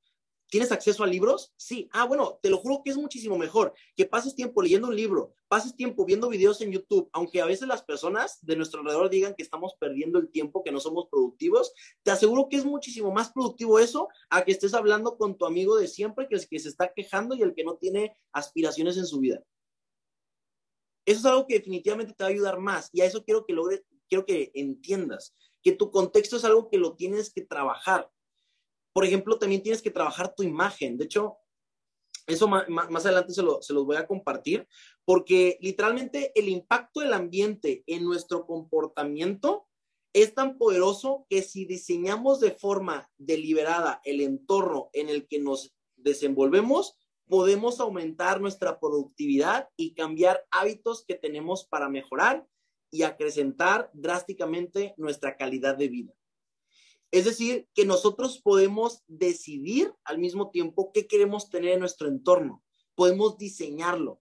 ¿Tienes 0.50 0.72
acceso 0.72 1.04
a 1.04 1.06
libros? 1.06 1.52
Sí. 1.56 1.88
Ah, 1.92 2.04
bueno, 2.04 2.38
te 2.42 2.48
lo 2.48 2.56
juro 2.56 2.80
que 2.82 2.90
es 2.90 2.96
muchísimo 2.96 3.36
mejor 3.36 3.74
que 3.94 4.06
pases 4.06 4.34
tiempo 4.34 4.62
leyendo 4.62 4.88
un 4.88 4.96
libro, 4.96 5.34
pases 5.46 5.76
tiempo 5.76 6.06
viendo 6.06 6.28
videos 6.28 6.62
en 6.62 6.72
YouTube, 6.72 7.10
aunque 7.12 7.42
a 7.42 7.46
veces 7.46 7.68
las 7.68 7.82
personas 7.82 8.38
de 8.40 8.56
nuestro 8.56 8.80
alrededor 8.80 9.10
digan 9.10 9.34
que 9.34 9.42
estamos 9.42 9.74
perdiendo 9.78 10.18
el 10.18 10.30
tiempo, 10.30 10.64
que 10.64 10.72
no 10.72 10.80
somos 10.80 11.06
productivos, 11.10 11.72
te 12.02 12.10
aseguro 12.10 12.48
que 12.48 12.56
es 12.56 12.64
muchísimo 12.64 13.12
más 13.12 13.30
productivo 13.30 13.78
eso 13.78 14.08
a 14.30 14.42
que 14.42 14.52
estés 14.52 14.72
hablando 14.72 15.18
con 15.18 15.36
tu 15.36 15.44
amigo 15.44 15.76
de 15.76 15.86
siempre, 15.86 16.28
que 16.28 16.36
es 16.36 16.46
que 16.46 16.58
se 16.58 16.70
está 16.70 16.92
quejando 16.94 17.34
y 17.34 17.42
el 17.42 17.54
que 17.54 17.64
no 17.64 17.76
tiene 17.76 18.16
aspiraciones 18.32 18.96
en 18.96 19.06
su 19.06 19.20
vida. 19.20 19.42
Eso 21.04 21.20
es 21.20 21.24
algo 21.26 21.46
que 21.46 21.54
definitivamente 21.54 22.14
te 22.14 22.24
va 22.24 22.28
a 22.28 22.32
ayudar 22.32 22.58
más 22.58 22.88
y 22.92 23.02
a 23.02 23.04
eso 23.04 23.22
quiero 23.22 23.44
que 23.44 23.52
logres, 23.52 23.82
quiero 24.08 24.24
que 24.24 24.50
entiendas, 24.54 25.34
que 25.62 25.72
tu 25.72 25.90
contexto 25.90 26.36
es 26.36 26.44
algo 26.44 26.70
que 26.70 26.78
lo 26.78 26.96
tienes 26.96 27.30
que 27.30 27.42
trabajar 27.42 28.10
por 28.98 29.04
ejemplo, 29.04 29.38
también 29.38 29.62
tienes 29.62 29.80
que 29.80 29.92
trabajar 29.92 30.34
tu 30.34 30.42
imagen. 30.42 30.98
De 30.98 31.04
hecho, 31.04 31.36
eso 32.26 32.48
más, 32.48 33.06
adelante 33.06 33.32
se, 33.32 33.44
lo, 33.44 33.62
se 33.62 33.72
los 33.72 33.86
voy 33.86 33.94
a 33.94 34.08
compartir, 34.08 34.66
porque 35.04 35.56
literalmente 35.60 36.32
el 36.34 36.48
impacto 36.48 36.98
del 36.98 37.12
ambiente 37.12 37.84
en 37.86 38.02
nuestro 38.02 38.44
comportamiento 38.44 39.68
es 40.12 40.34
tan 40.34 40.58
poderoso 40.58 41.26
que 41.28 41.42
si 41.42 41.64
diseñamos 41.64 42.40
de 42.40 42.50
forma 42.50 43.08
deliberada 43.18 44.00
el 44.02 44.20
entorno 44.20 44.90
en 44.92 45.10
el 45.10 45.28
que 45.28 45.38
nos 45.38 45.76
desenvolvemos, 45.94 46.98
podemos 47.28 47.78
aumentar 47.78 48.40
nuestra 48.40 48.80
productividad 48.80 49.68
y 49.76 49.94
cambiar 49.94 50.44
hábitos 50.50 51.04
que 51.06 51.14
tenemos 51.14 51.68
para 51.68 51.88
mejorar 51.88 52.44
y 52.90 53.04
acrecentar 53.04 53.90
drásticamente 53.92 54.94
nuestra 54.96 55.36
calidad 55.36 55.76
de 55.76 55.86
vida. 55.86 56.14
Es 57.10 57.24
decir, 57.24 57.68
que 57.74 57.86
nosotros 57.86 58.38
podemos 58.38 59.02
decidir 59.06 59.94
al 60.04 60.18
mismo 60.18 60.50
tiempo 60.50 60.92
qué 60.92 61.06
queremos 61.06 61.48
tener 61.48 61.72
en 61.72 61.80
nuestro 61.80 62.08
entorno. 62.08 62.62
Podemos 62.94 63.38
diseñarlo. 63.38 64.20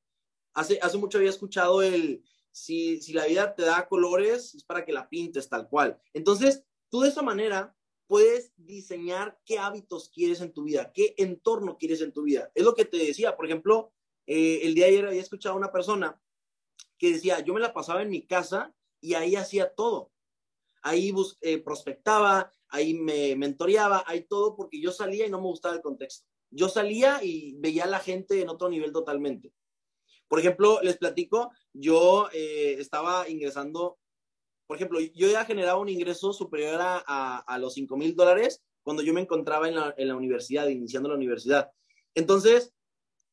Hace, 0.54 0.80
hace 0.82 0.98
mucho 0.98 1.18
había 1.18 1.30
escuchado 1.30 1.82
el, 1.82 2.24
si, 2.52 3.02
si 3.02 3.14
la 3.14 3.26
vida 3.26 3.56
te 3.56 3.64
da 3.64 3.88
colores, 3.88 4.56
es 4.56 4.64
para 4.64 4.86
que 4.86 4.94
la 4.94 5.10
pintes 5.10 5.50
tal 5.50 5.68
cual. 5.68 6.02
Entonces, 6.14 6.64
tú 6.90 7.02
de 7.02 7.10
esa 7.10 7.22
manera 7.22 7.76
puedes 8.08 8.54
diseñar 8.56 9.40
qué 9.46 9.60
hábitos 9.60 10.10
quieres 10.10 10.42
en 10.42 10.54
tu 10.54 10.64
vida, 10.64 10.92
qué 10.94 11.14
entorno 11.18 11.78
quieres 11.78 12.02
en 12.02 12.14
tu 12.14 12.24
vida. 12.24 12.52
Es 12.56 12.64
lo 12.64 12.74
que 12.74 12.86
te 12.86 12.98
decía, 12.98 13.36
por 13.36 13.46
ejemplo, 13.46 13.92
eh, 14.26 14.62
el 14.64 14.74
día 14.74 14.86
de 14.86 14.92
ayer 14.94 15.08
había 15.08 15.22
escuchado 15.22 15.56
a 15.56 15.58
una 15.58 15.72
persona 15.72 16.22
que 16.98 17.12
decía, 17.12 17.42
yo 17.42 17.54
me 17.54 17.60
la 17.60 17.74
pasaba 17.74 18.02
en 18.02 18.10
mi 18.10 18.26
casa 18.26 18.74
y 19.02 19.14
ahí 19.14 19.36
hacía 19.36 19.76
todo. 19.76 20.12
Ahí 20.88 21.14
eh, 21.42 21.58
prospectaba, 21.58 22.50
ahí 22.70 22.94
me 22.94 23.36
mentoreaba, 23.36 24.06
ahí 24.08 24.26
todo, 24.26 24.56
porque 24.56 24.80
yo 24.80 24.92
salía 24.92 25.28
y 25.28 25.30
no 25.30 25.42
me 25.42 25.48
gustaba 25.48 25.76
el 25.76 25.82
contexto. 25.82 26.26
Yo 26.50 26.70
salía 26.70 27.20
y 27.22 27.56
veía 27.58 27.84
a 27.84 27.88
la 27.88 28.00
gente 28.00 28.42
en 28.42 28.48
otro 28.48 28.70
nivel 28.70 28.94
totalmente. 28.94 29.52
Por 30.30 30.40
ejemplo, 30.40 30.80
les 30.82 30.98
platico, 30.98 31.52
yo 31.74 32.30
eh, 32.32 32.78
estaba 32.80 33.28
ingresando, 33.28 33.98
por 34.66 34.78
ejemplo, 34.78 35.02
yo 35.02 35.30
ya 35.30 35.44
generaba 35.44 35.80
un 35.80 35.90
ingreso 35.90 36.32
superior 36.32 36.80
a, 36.80 37.58
los 37.60 37.74
5 37.74 37.98
mil 37.98 38.16
dólares 38.16 38.64
cuando 38.82 39.04
yo 39.04 39.14
me 39.14 39.22
encontraba 39.22 39.68
en 39.68 40.08
la 40.08 40.16
universidad, 40.16 40.68
iniciando 40.68 41.10
la 41.10 41.16
universidad. 41.16 41.70
Entonces, 42.16 42.74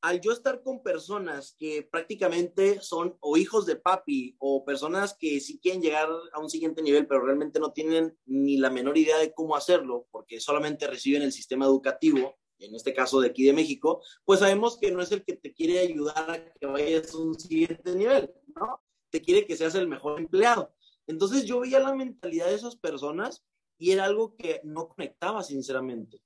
al 0.04 0.20
yo 0.20 0.32
estar 0.32 0.62
con 0.62 0.82
personas 0.82 1.56
que 1.58 1.82
prácticamente 1.82 2.78
son 2.82 3.16
o 3.20 3.38
hijos 3.38 3.64
de 3.64 3.76
papi 3.76 4.36
o 4.38 4.62
personas 4.62 5.14
que 5.18 5.40
sí 5.40 5.58
quieren 5.58 5.80
llegar 5.80 6.10
a 6.34 6.40
un 6.40 6.50
siguiente 6.50 6.82
nivel, 6.82 7.06
pero 7.06 7.24
realmente 7.24 7.58
no 7.58 7.72
tienen 7.72 8.14
ni 8.26 8.58
la 8.58 8.68
menor 8.68 8.98
idea 8.98 9.16
de 9.16 9.32
cómo 9.32 9.56
hacerlo, 9.56 10.06
porque 10.10 10.40
solamente 10.40 10.86
reciben 10.86 11.22
el 11.22 11.32
sistema 11.32 11.64
educativo, 11.64 12.36
en 12.58 12.74
este 12.74 12.92
caso 12.92 13.18
de 13.18 13.28
aquí 13.28 13.44
de 13.44 13.54
México, 13.54 14.02
pues 14.26 14.40
sabemos 14.40 14.76
que 14.76 14.92
no 14.92 15.00
es 15.00 15.10
el 15.10 15.24
que 15.24 15.36
te 15.36 15.54
quiere 15.54 15.78
ayudar 15.78 16.30
a 16.30 16.52
que 16.52 16.66
vayas 16.66 17.14
a 17.14 17.18
un 17.18 17.40
siguiente 17.40 17.94
nivel, 17.94 18.30
¿no? 18.54 18.82
Te 19.08 19.22
quiere 19.22 19.46
que 19.46 19.56
seas 19.56 19.74
el 19.74 19.88
mejor 19.88 20.20
empleado. 20.20 20.74
Entonces 21.06 21.46
yo 21.46 21.60
veía 21.60 21.80
la 21.80 21.94
mentalidad 21.94 22.48
de 22.48 22.56
esas 22.56 22.76
personas 22.76 23.42
y 23.78 23.92
era 23.92 24.04
algo 24.04 24.36
que 24.36 24.60
no 24.64 24.86
conectaba, 24.86 25.42
sinceramente. 25.42 26.20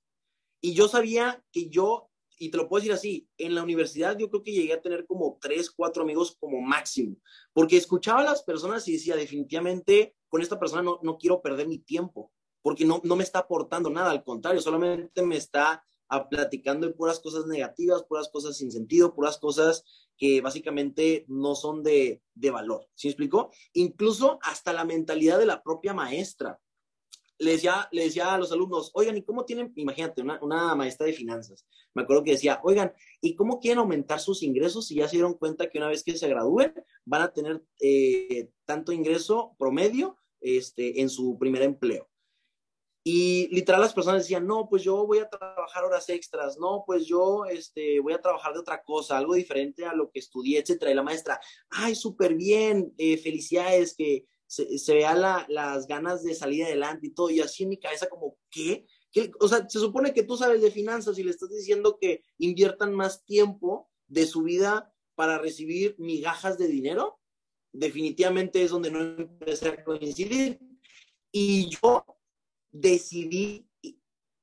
Y 0.60 0.74
yo 0.74 0.88
sabía 0.88 1.44
que 1.52 1.68
yo 1.68 2.07
y 2.38 2.50
te 2.50 2.56
lo 2.56 2.68
puedo 2.68 2.80
decir 2.80 2.92
así, 2.92 3.28
en 3.36 3.54
la 3.54 3.62
universidad 3.62 4.16
yo 4.16 4.30
creo 4.30 4.42
que 4.42 4.52
llegué 4.52 4.72
a 4.72 4.82
tener 4.82 5.06
como 5.06 5.38
tres, 5.40 5.70
cuatro 5.70 6.02
amigos 6.02 6.36
como 6.38 6.60
máximo, 6.60 7.16
porque 7.52 7.76
escuchaba 7.76 8.20
a 8.20 8.24
las 8.24 8.42
personas 8.42 8.86
y 8.88 8.92
decía, 8.92 9.16
definitivamente 9.16 10.14
con 10.28 10.40
esta 10.40 10.58
persona 10.58 10.82
no, 10.82 11.00
no 11.02 11.18
quiero 11.18 11.42
perder 11.42 11.68
mi 11.68 11.78
tiempo, 11.78 12.32
porque 12.62 12.84
no, 12.84 13.00
no 13.04 13.16
me 13.16 13.24
está 13.24 13.40
aportando 13.40 13.90
nada, 13.90 14.10
al 14.10 14.24
contrario, 14.24 14.60
solamente 14.60 15.22
me 15.22 15.36
está 15.36 15.84
a, 16.08 16.28
platicando 16.28 16.86
de 16.86 16.94
puras 16.94 17.20
cosas 17.20 17.46
negativas, 17.46 18.04
puras 18.04 18.28
cosas 18.28 18.56
sin 18.56 18.70
sentido, 18.70 19.14
puras 19.14 19.38
cosas 19.38 19.84
que 20.16 20.40
básicamente 20.40 21.24
no 21.28 21.54
son 21.54 21.82
de, 21.82 22.22
de 22.34 22.50
valor. 22.50 22.88
¿Sí 22.94 23.06
me 23.06 23.10
explico? 23.12 23.50
Incluso 23.74 24.38
hasta 24.42 24.72
la 24.72 24.84
mentalidad 24.84 25.38
de 25.38 25.46
la 25.46 25.62
propia 25.62 25.94
maestra 25.94 26.58
le 27.38 27.52
decía, 27.52 27.88
le 27.92 28.04
decía 28.04 28.34
a 28.34 28.38
los 28.38 28.50
alumnos, 28.52 28.90
oigan, 28.94 29.16
¿y 29.16 29.22
cómo 29.22 29.44
tienen, 29.44 29.72
imagínate, 29.76 30.22
una, 30.22 30.74
maestra 30.74 31.06
de 31.06 31.12
finanzas? 31.12 31.66
Me 31.94 32.02
acuerdo 32.02 32.24
que 32.24 32.32
decía, 32.32 32.60
oigan, 32.64 32.92
¿y 33.20 33.34
cómo 33.34 33.60
quieren 33.60 33.78
aumentar 33.78 34.20
sus 34.20 34.42
ingresos 34.42 34.86
si 34.86 34.96
ya 34.96 35.08
se 35.08 35.16
dieron 35.16 35.34
cuenta 35.34 35.70
que 35.70 35.78
una 35.78 35.88
vez 35.88 36.02
que 36.02 36.16
se 36.16 36.28
gradúen 36.28 36.74
van 37.04 37.22
a 37.22 37.32
tener 37.32 37.62
eh, 37.80 38.50
tanto 38.64 38.92
ingreso 38.92 39.54
promedio 39.58 40.16
este, 40.40 41.00
en 41.00 41.08
su 41.08 41.38
primer 41.38 41.62
empleo? 41.62 42.08
Y 43.10 43.48
literal 43.54 43.80
las 43.80 43.94
personas 43.94 44.22
decían, 44.22 44.46
no, 44.46 44.68
pues 44.68 44.82
yo 44.82 45.06
voy 45.06 45.18
a 45.18 45.30
trabajar 45.30 45.84
horas 45.84 46.10
extras, 46.10 46.58
no, 46.58 46.84
pues 46.86 47.06
yo 47.06 47.46
este, 47.46 48.00
voy 48.00 48.12
a 48.12 48.20
trabajar 48.20 48.52
de 48.52 48.58
otra 48.58 48.82
cosa, 48.82 49.16
algo 49.16 49.32
diferente 49.32 49.86
a 49.86 49.94
lo 49.94 50.10
que 50.10 50.18
estudié, 50.18 50.58
etcétera. 50.58 50.90
Y 50.90 50.94
la 50.94 51.02
maestra, 51.02 51.40
ay, 51.70 51.94
súper 51.94 52.34
bien, 52.34 52.92
eh, 52.98 53.16
felicidades, 53.16 53.94
que 53.96 54.26
se, 54.48 54.78
se 54.78 54.94
vea 54.94 55.14
las 55.48 55.86
ganas 55.86 56.24
de 56.24 56.34
salir 56.34 56.64
adelante 56.64 57.06
y 57.06 57.10
todo, 57.10 57.30
y 57.30 57.40
así 57.40 57.62
en 57.62 57.68
mi 57.68 57.78
cabeza 57.78 58.08
como, 58.08 58.36
¿qué? 58.50 58.86
O 59.40 59.46
sea, 59.46 59.68
se 59.68 59.78
supone 59.78 60.12
que 60.12 60.22
tú 60.22 60.36
sabes 60.36 60.62
de 60.62 60.70
finanzas 60.70 61.18
y 61.18 61.22
le 61.22 61.30
estás 61.30 61.50
diciendo 61.50 61.98
que 62.00 62.22
inviertan 62.38 62.94
más 62.94 63.24
tiempo 63.24 63.90
de 64.06 64.26
su 64.26 64.42
vida 64.42 64.92
para 65.14 65.38
recibir 65.38 65.96
migajas 65.98 66.58
de 66.58 66.66
dinero, 66.66 67.20
definitivamente 67.72 68.62
es 68.62 68.70
donde 68.70 68.90
no 68.90 69.00
empecé 69.00 69.68
a 69.68 69.84
coincidir. 69.84 70.58
Y 71.30 71.68
yo 71.68 72.04
decidí 72.70 73.68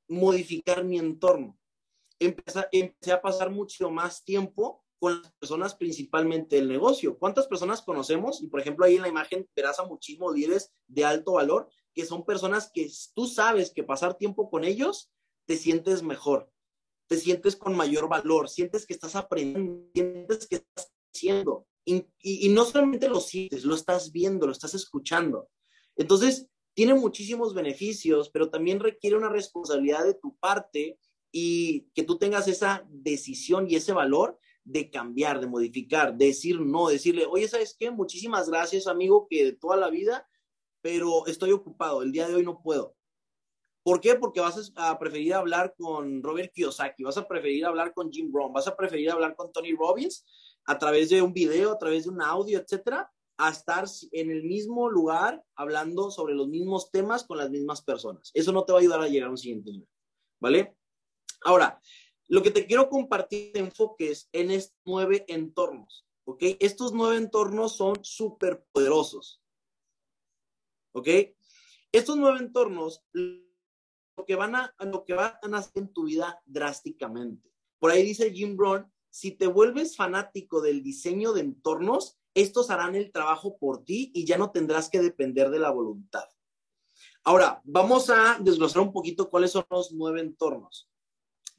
modificar 0.07 0.83
mi 0.83 0.99
entorno. 0.99 1.57
Empecé, 2.19 2.65
empecé 2.71 3.11
a 3.11 3.21
pasar 3.21 3.49
mucho 3.49 3.89
más 3.89 4.23
tiempo 4.23 4.84
con 5.05 5.21
las 5.21 5.31
personas 5.33 5.75
principalmente 5.75 6.55
del 6.55 6.67
negocio. 6.67 7.19
¿Cuántas 7.19 7.45
personas 7.45 7.83
conocemos? 7.83 8.41
Y 8.41 8.47
por 8.47 8.59
ejemplo, 8.59 8.85
ahí 8.85 8.95
en 8.95 9.03
la 9.03 9.07
imagen 9.07 9.47
verás 9.55 9.79
a 9.79 9.85
muchísimos 9.85 10.33
líderes 10.33 10.73
de 10.87 11.05
alto 11.05 11.33
valor, 11.33 11.69
que 11.93 12.07
son 12.07 12.25
personas 12.25 12.71
que 12.73 12.91
tú 13.13 13.27
sabes 13.27 13.69
que 13.69 13.83
pasar 13.83 14.17
tiempo 14.17 14.49
con 14.49 14.63
ellos 14.63 15.11
te 15.45 15.57
sientes 15.57 16.01
mejor, 16.01 16.51
te 17.07 17.17
sientes 17.17 17.55
con 17.55 17.75
mayor 17.75 18.09
valor, 18.09 18.49
sientes 18.49 18.87
que 18.87 18.95
estás 18.95 19.15
aprendiendo, 19.15 19.91
sientes 19.93 20.47
que 20.47 20.55
estás 20.55 20.91
haciendo. 21.13 21.67
Y, 21.85 22.49
no 22.49 22.65
solamente 22.65 23.07
lo 23.07 23.19
sientes, 23.19 23.63
lo 23.63 23.75
estás 23.75 24.11
viendo, 24.11 24.47
lo 24.47 24.53
estás 24.53 24.73
escuchando. 24.73 25.49
Entonces, 25.95 26.47
tiene 26.73 26.95
muchísimos 26.95 27.53
beneficios, 27.53 28.31
pero 28.31 28.49
también 28.49 28.79
requiere 28.79 29.15
una 29.15 29.29
responsabilidad 29.29 30.03
de 30.03 30.15
tu 30.15 30.35
parte 30.37 30.97
y 31.31 31.91
que 31.93 32.01
tú 32.01 32.17
tengas 32.17 32.47
esa 32.47 32.87
decisión 32.89 33.69
y 33.69 33.75
ese 33.75 33.93
valor 33.93 34.39
de 34.65 34.89
cambiar, 34.89 35.39
de 35.39 35.47
modificar, 35.47 36.15
de 36.15 36.25
decir 36.25 36.59
no, 36.59 36.89
decirle, 36.89 37.25
oye, 37.25 37.47
¿sabes 37.47 37.75
qué? 37.79 37.91
Muchísimas 37.91 38.49
gracias, 38.49 38.87
amigo, 38.87 39.27
que 39.29 39.45
de 39.45 39.53
toda 39.53 39.77
la 39.77 39.89
vida, 39.89 40.27
pero 40.81 41.25
estoy 41.27 41.51
ocupado, 41.51 42.01
el 42.01 42.11
día 42.11 42.27
de 42.27 42.35
hoy 42.35 42.43
no 42.43 42.61
puedo. 42.61 42.95
¿Por 43.83 44.01
qué? 44.01 44.15
Porque 44.15 44.39
vas 44.39 44.73
a 44.75 44.97
preferir 44.97 45.35
hablar 45.35 45.75
con 45.77 46.23
Robert 46.23 46.51
Kiyosaki, 46.51 47.03
vas 47.03 47.17
a 47.17 47.27
preferir 47.27 47.65
hablar 47.65 47.93
con 47.93 48.11
Jim 48.11 48.31
Brown, 48.31 48.51
vas 48.51 48.67
a 48.67 48.75
preferir 48.75 49.11
hablar 49.11 49.35
con 49.35 49.51
Tony 49.51 49.75
Robbins 49.75 50.25
a 50.65 50.79
través 50.79 51.09
de 51.11 51.21
un 51.21 51.31
video, 51.31 51.71
a 51.71 51.77
través 51.77 52.05
de 52.05 52.09
un 52.09 52.19
audio, 52.19 52.57
etcétera, 52.57 53.11
a 53.37 53.49
estar 53.49 53.85
en 54.11 54.31
el 54.31 54.43
mismo 54.43 54.89
lugar 54.89 55.43
hablando 55.55 56.09
sobre 56.09 56.33
los 56.33 56.47
mismos 56.47 56.89
temas 56.89 57.23
con 57.25 57.37
las 57.37 57.51
mismas 57.51 57.83
personas. 57.83 58.31
Eso 58.33 58.51
no 58.51 58.65
te 58.65 58.73
va 58.73 58.79
a 58.79 58.81
ayudar 58.81 59.01
a 59.01 59.07
llegar 59.07 59.27
a 59.27 59.31
un 59.31 59.37
siguiente 59.37 59.71
nivel, 59.71 59.89
¿vale? 60.39 60.75
Ahora, 61.43 61.79
lo 62.27 62.41
que 62.41 62.51
te 62.51 62.65
quiero 62.65 62.89
compartir 62.89 63.51
enfoques 63.55 64.29
en 64.31 64.51
estos 64.51 64.77
nueve 64.85 65.25
entornos, 65.27 66.05
¿ok? 66.25 66.43
Estos 66.59 66.93
nueve 66.93 67.17
entornos 67.17 67.75
son 67.75 68.03
súper 68.03 68.65
poderosos, 68.71 69.41
¿ok? 70.93 71.07
Estos 71.91 72.17
nueve 72.17 72.39
entornos, 72.39 73.03
lo 73.13 74.25
que, 74.25 74.35
van 74.35 74.55
a, 74.55 74.75
lo 74.79 75.03
que 75.05 75.13
van 75.13 75.53
a 75.53 75.57
hacer 75.57 75.83
en 75.83 75.93
tu 75.93 76.05
vida 76.05 76.41
drásticamente. 76.45 77.51
Por 77.79 77.91
ahí 77.91 78.03
dice 78.03 78.31
Jim 78.31 78.57
Brown, 78.57 78.91
si 79.09 79.31
te 79.31 79.47
vuelves 79.47 79.95
fanático 79.95 80.61
del 80.61 80.83
diseño 80.83 81.31
de 81.31 81.41
entornos, 81.41 82.17
estos 82.33 82.69
harán 82.69 82.95
el 82.95 83.11
trabajo 83.11 83.57
por 83.57 83.85
ti 83.85 84.11
y 84.13 84.25
ya 84.25 84.37
no 84.37 84.51
tendrás 84.51 84.89
que 84.89 84.99
depender 84.99 85.49
de 85.49 85.59
la 85.59 85.71
voluntad. 85.71 86.25
Ahora, 87.23 87.61
vamos 87.63 88.09
a 88.09 88.37
desglosar 88.39 88.81
un 88.81 88.91
poquito 88.91 89.29
cuáles 89.29 89.51
son 89.51 89.65
los 89.69 89.93
nueve 89.93 90.19
entornos, 90.19 90.89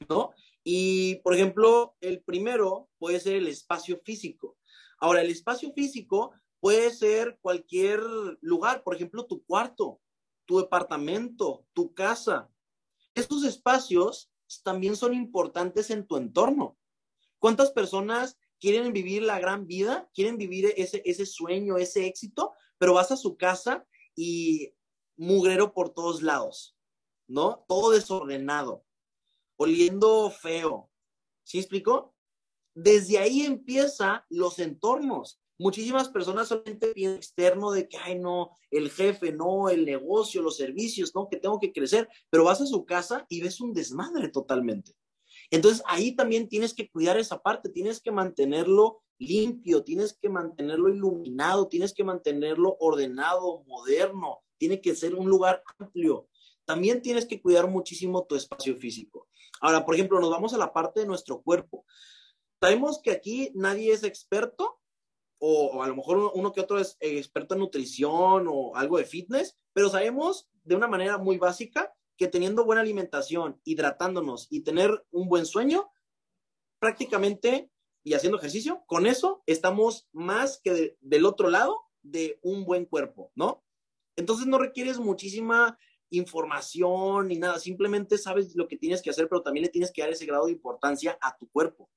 ¿no? 0.08 0.32
Y, 0.68 1.20
por 1.22 1.32
ejemplo, 1.32 1.94
el 2.00 2.24
primero 2.24 2.90
puede 2.98 3.20
ser 3.20 3.36
el 3.36 3.46
espacio 3.46 4.00
físico. 4.04 4.58
Ahora, 4.98 5.20
el 5.22 5.30
espacio 5.30 5.72
físico 5.72 6.32
puede 6.58 6.90
ser 6.90 7.38
cualquier 7.40 8.00
lugar, 8.40 8.82
por 8.82 8.96
ejemplo, 8.96 9.26
tu 9.26 9.44
cuarto, 9.44 10.00
tu 10.44 10.58
departamento, 10.58 11.64
tu 11.72 11.94
casa. 11.94 12.50
Estos 13.14 13.44
espacios 13.44 14.32
también 14.64 14.96
son 14.96 15.14
importantes 15.14 15.88
en 15.90 16.04
tu 16.04 16.16
entorno. 16.16 16.76
¿Cuántas 17.38 17.70
personas 17.70 18.36
quieren 18.58 18.92
vivir 18.92 19.22
la 19.22 19.38
gran 19.38 19.68
vida? 19.68 20.10
¿Quieren 20.14 20.36
vivir 20.36 20.74
ese, 20.76 21.00
ese 21.04 21.26
sueño, 21.26 21.76
ese 21.76 22.06
éxito? 22.06 22.54
Pero 22.76 22.94
vas 22.94 23.12
a 23.12 23.16
su 23.16 23.36
casa 23.36 23.86
y 24.16 24.74
mugrero 25.16 25.72
por 25.72 25.90
todos 25.90 26.22
lados, 26.22 26.76
¿no? 27.28 27.64
Todo 27.68 27.92
desordenado 27.92 28.85
oliendo 29.56 30.30
feo. 30.30 30.90
¿Sí 31.42 31.58
explicó? 31.58 32.14
Desde 32.74 33.18
ahí 33.18 33.42
empiezan 33.42 34.20
los 34.28 34.58
entornos. 34.58 35.40
Muchísimas 35.58 36.10
personas 36.10 36.48
solamente 36.48 36.88
piensan 36.88 37.16
externo 37.16 37.70
de 37.70 37.88
que, 37.88 37.96
ay, 37.96 38.18
no, 38.18 38.50
el 38.70 38.90
jefe, 38.90 39.32
no, 39.32 39.70
el 39.70 39.86
negocio, 39.86 40.42
los 40.42 40.58
servicios, 40.58 41.14
no, 41.14 41.28
que 41.30 41.38
tengo 41.38 41.58
que 41.58 41.72
crecer, 41.72 42.08
pero 42.28 42.44
vas 42.44 42.60
a 42.60 42.66
su 42.66 42.84
casa 42.84 43.24
y 43.30 43.40
ves 43.40 43.60
un 43.60 43.72
desmadre 43.72 44.28
totalmente. 44.28 44.92
Entonces 45.50 45.82
ahí 45.86 46.14
también 46.14 46.48
tienes 46.48 46.74
que 46.74 46.90
cuidar 46.90 47.18
esa 47.18 47.40
parte, 47.40 47.70
tienes 47.70 48.00
que 48.00 48.10
mantenerlo 48.10 49.02
limpio, 49.18 49.82
tienes 49.82 50.12
que 50.20 50.28
mantenerlo 50.28 50.88
iluminado, 50.88 51.68
tienes 51.68 51.94
que 51.94 52.04
mantenerlo 52.04 52.76
ordenado, 52.80 53.64
moderno, 53.66 54.40
tiene 54.58 54.80
que 54.80 54.94
ser 54.94 55.14
un 55.14 55.28
lugar 55.28 55.62
amplio. 55.78 56.28
También 56.64 57.00
tienes 57.00 57.24
que 57.26 57.40
cuidar 57.40 57.68
muchísimo 57.68 58.26
tu 58.26 58.34
espacio 58.34 58.76
físico. 58.76 59.28
Ahora, 59.60 59.84
por 59.84 59.94
ejemplo, 59.94 60.20
nos 60.20 60.30
vamos 60.30 60.54
a 60.54 60.58
la 60.58 60.72
parte 60.72 61.00
de 61.00 61.06
nuestro 61.06 61.42
cuerpo. 61.42 61.84
Sabemos 62.60 63.00
que 63.02 63.10
aquí 63.10 63.50
nadie 63.54 63.92
es 63.92 64.02
experto, 64.02 64.80
o, 65.38 65.82
a 65.82 65.88
lo 65.88 65.96
mejor 65.96 66.32
uno, 66.34 66.52
que 66.52 66.60
otro 66.60 66.78
es 66.78 66.96
experto 67.00 67.54
en 67.54 67.60
nutrición 67.60 68.46
o 68.48 68.74
algo 68.74 68.98
de 68.98 69.04
fitness, 69.04 69.56
pero 69.72 69.90
sabemos 69.90 70.48
de 70.64 70.74
una 70.74 70.88
manera 70.88 71.18
muy 71.18 71.36
básica 71.36 71.94
que 72.16 72.28
teniendo 72.28 72.64
buena 72.64 72.80
alimentación, 72.80 73.60
hidratándonos 73.64 74.46
y 74.50 74.62
tener 74.62 75.04
un 75.10 75.28
buen 75.28 75.44
sueño, 75.44 75.90
prácticamente 76.78 77.70
y 78.02 78.14
haciendo 78.14 78.38
ejercicio, 78.38 78.84
con 78.86 79.06
eso 79.06 79.42
estamos 79.46 80.08
más 80.12 80.60
que 80.62 80.96
del 81.00 81.26
otro 81.26 81.50
lado 81.50 81.76
de 82.02 82.38
un 82.42 82.64
buen 82.64 82.86
cuerpo, 82.86 83.32
¿no? 83.34 83.64
Entonces 84.16 84.46
no 84.46 84.58
requieres 84.58 84.98
muchísima 84.98 85.78
información 86.10 87.28
ni 87.28 87.36
nada, 87.36 87.58
simplemente 87.58 88.18
sabes 88.18 88.54
lo 88.54 88.68
que 88.68 88.76
tienes 88.76 89.02
que 89.02 89.10
hacer, 89.10 89.28
pero 89.28 89.42
también 89.42 89.64
le 89.64 89.70
tienes 89.70 89.92
que 89.92 90.02
dar 90.02 90.10
ese 90.10 90.26
grado 90.26 90.46
de 90.46 90.52
importancia 90.52 91.18
a 91.20 91.36
tu 91.36 91.48
cuerpo. 91.48 91.90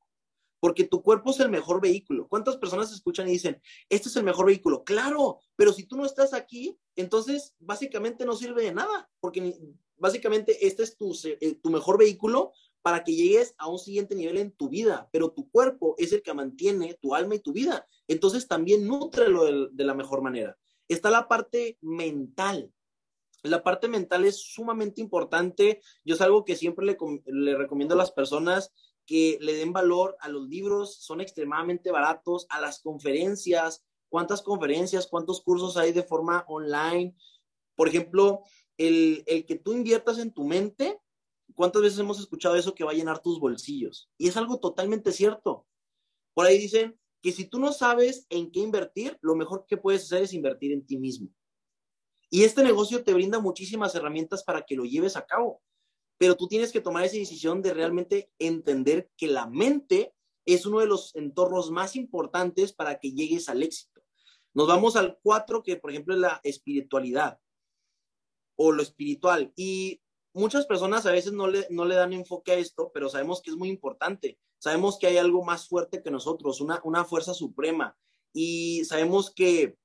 Porque 0.59 0.83
tu 0.83 1.01
cuerpo 1.01 1.31
es 1.31 1.39
el 1.39 1.49
mejor 1.49 1.79
vehículo. 1.79 2.27
¿Cuántas 2.27 2.57
personas 2.57 2.91
escuchan 2.91 3.29
y 3.29 3.31
dicen, 3.31 3.61
este 3.87 4.09
es 4.09 4.15
el 4.17 4.23
mejor 4.23 4.47
vehículo? 4.47 4.83
Claro, 4.83 5.39
pero 5.55 5.71
si 5.71 5.83
tú 5.83 5.95
no 5.95 6.05
estás 6.05 6.33
aquí, 6.33 6.77
entonces 6.95 7.55
básicamente 7.59 8.25
no 8.25 8.35
sirve 8.35 8.63
de 8.63 8.73
nada, 8.73 9.09
porque 9.21 9.57
básicamente 9.95 10.67
este 10.67 10.83
es 10.83 10.97
tu, 10.97 11.17
eh, 11.23 11.55
tu 11.61 11.69
mejor 11.69 11.97
vehículo 11.97 12.51
para 12.81 13.03
que 13.03 13.13
llegues 13.13 13.55
a 13.57 13.67
un 13.67 13.79
siguiente 13.79 14.15
nivel 14.15 14.37
en 14.37 14.51
tu 14.51 14.69
vida, 14.69 15.09
pero 15.11 15.31
tu 15.31 15.49
cuerpo 15.49 15.95
es 15.97 16.11
el 16.13 16.21
que 16.21 16.33
mantiene 16.33 16.97
tu 17.01 17.15
alma 17.15 17.35
y 17.35 17.39
tu 17.39 17.53
vida. 17.53 17.85
Entonces 18.07 18.47
también 18.47 18.87
nutrelo 18.87 19.45
de, 19.45 19.67
de 19.71 19.83
la 19.83 19.93
mejor 19.93 20.21
manera. 20.21 20.57
Está 20.87 21.09
la 21.09 21.27
parte 21.27 21.77
mental. 21.81 22.73
La 23.43 23.63
parte 23.63 23.87
mental 23.87 24.25
es 24.25 24.41
sumamente 24.41 25.01
importante. 25.01 25.81
Yo 26.03 26.15
es 26.15 26.21
algo 26.21 26.43
que 26.43 26.55
siempre 26.55 26.85
le, 26.85 27.57
recomiendo 27.57 27.95
a 27.95 27.97
las 27.97 28.11
personas 28.11 28.73
que 29.05 29.37
le 29.41 29.53
den 29.53 29.73
valor 29.73 30.17
a 30.19 30.29
los 30.29 30.47
libros, 30.47 30.97
son 31.01 31.21
extremadamente 31.21 31.89
baratos, 31.89 32.45
a 32.49 32.61
las 32.61 32.79
conferencias, 32.81 33.83
cuántas 34.07 34.41
conferencias, 34.41 35.07
cuántos 35.07 35.41
cursos 35.41 35.77
hay 35.77 35.93
de 35.93 36.03
forma 36.03 36.45
online. 36.47 37.15
Por 37.75 37.87
ejemplo, 37.87 38.43
el, 38.77 39.23
el, 39.25 39.45
que 39.45 39.55
tú 39.55 39.73
inviertas 39.73 40.19
en 40.19 40.31
tu 40.31 40.43
mente, 40.43 40.99
¿cuántas 41.55 41.81
veces 41.81 41.99
hemos 41.99 42.19
escuchado 42.19 42.55
eso 42.55 42.75
que 42.75 42.83
va 42.83 42.91
a 42.91 42.95
llenar 42.95 43.21
tus 43.21 43.39
bolsillos? 43.39 44.09
Y 44.17 44.27
es 44.27 44.37
algo 44.37 44.59
totalmente 44.59 45.11
cierto. 45.11 45.65
Por 46.33 46.45
ahí 46.45 46.59
dicen 46.59 46.99
que 47.21 47.31
si 47.31 47.45
tú 47.45 47.59
no 47.59 47.73
sabes 47.73 48.25
en 48.29 48.51
qué 48.51 48.59
invertir, 48.59 49.17
lo 49.21 49.35
mejor 49.35 49.65
que 49.67 49.77
puedes 49.77 50.03
hacer 50.03 50.23
es 50.23 50.33
invertir 50.33 50.71
en 50.71 50.85
ti 50.85 50.97
mismo. 50.97 51.29
Y 52.29 52.43
este 52.43 52.63
negocio 52.63 53.03
te 53.03 53.13
brinda 53.13 53.39
muchísimas 53.39 53.95
herramientas 53.95 54.43
para 54.43 54.63
que 54.63 54.75
lo 54.75 54.85
lleves 54.85 55.15
a 55.15 55.25
cabo, 55.25 55.61
pero 56.17 56.35
tú 56.35 56.47
tienes 56.47 56.71
que 56.71 56.81
tomar 56.81 57.05
esa 57.05 57.17
decisión 57.17 57.61
de 57.61 57.73
realmente 57.73 58.31
entender 58.37 59.09
que 59.17 59.27
la 59.27 59.47
mente 59.47 60.13
es 60.45 60.65
uno 60.65 60.79
de 60.79 60.87
los 60.87 61.15
entornos 61.15 61.71
más 61.71 61.95
importantes 61.95 62.73
para 62.73 62.99
que 62.99 63.11
llegues 63.11 63.49
al 63.49 63.63
éxito. 63.63 64.01
Nos 64.53 64.67
vamos 64.67 64.95
al 64.95 65.17
cuatro, 65.21 65.63
que 65.63 65.77
por 65.77 65.91
ejemplo 65.91 66.13
es 66.13 66.19
la 66.19 66.39
espiritualidad 66.43 67.39
o 68.55 68.71
lo 68.71 68.81
espiritual. 68.81 69.53
Y 69.55 70.01
muchas 70.33 70.65
personas 70.65 71.05
a 71.05 71.11
veces 71.11 71.33
no 71.33 71.47
le, 71.47 71.67
no 71.69 71.85
le 71.85 71.95
dan 71.95 72.13
enfoque 72.13 72.51
a 72.51 72.57
esto, 72.57 72.91
pero 72.93 73.09
sabemos 73.09 73.41
que 73.41 73.51
es 73.51 73.55
muy 73.55 73.69
importante. 73.69 74.39
Sabemos 74.57 74.99
que 74.99 75.07
hay 75.07 75.17
algo 75.17 75.43
más 75.43 75.67
fuerte 75.67 76.03
que 76.03 76.11
nosotros, 76.11 76.61
una, 76.61 76.81
una 76.83 77.05
fuerza 77.05 77.33
suprema. 77.33 77.97
Y 78.33 78.83
sabemos 78.85 79.31
que 79.33 79.77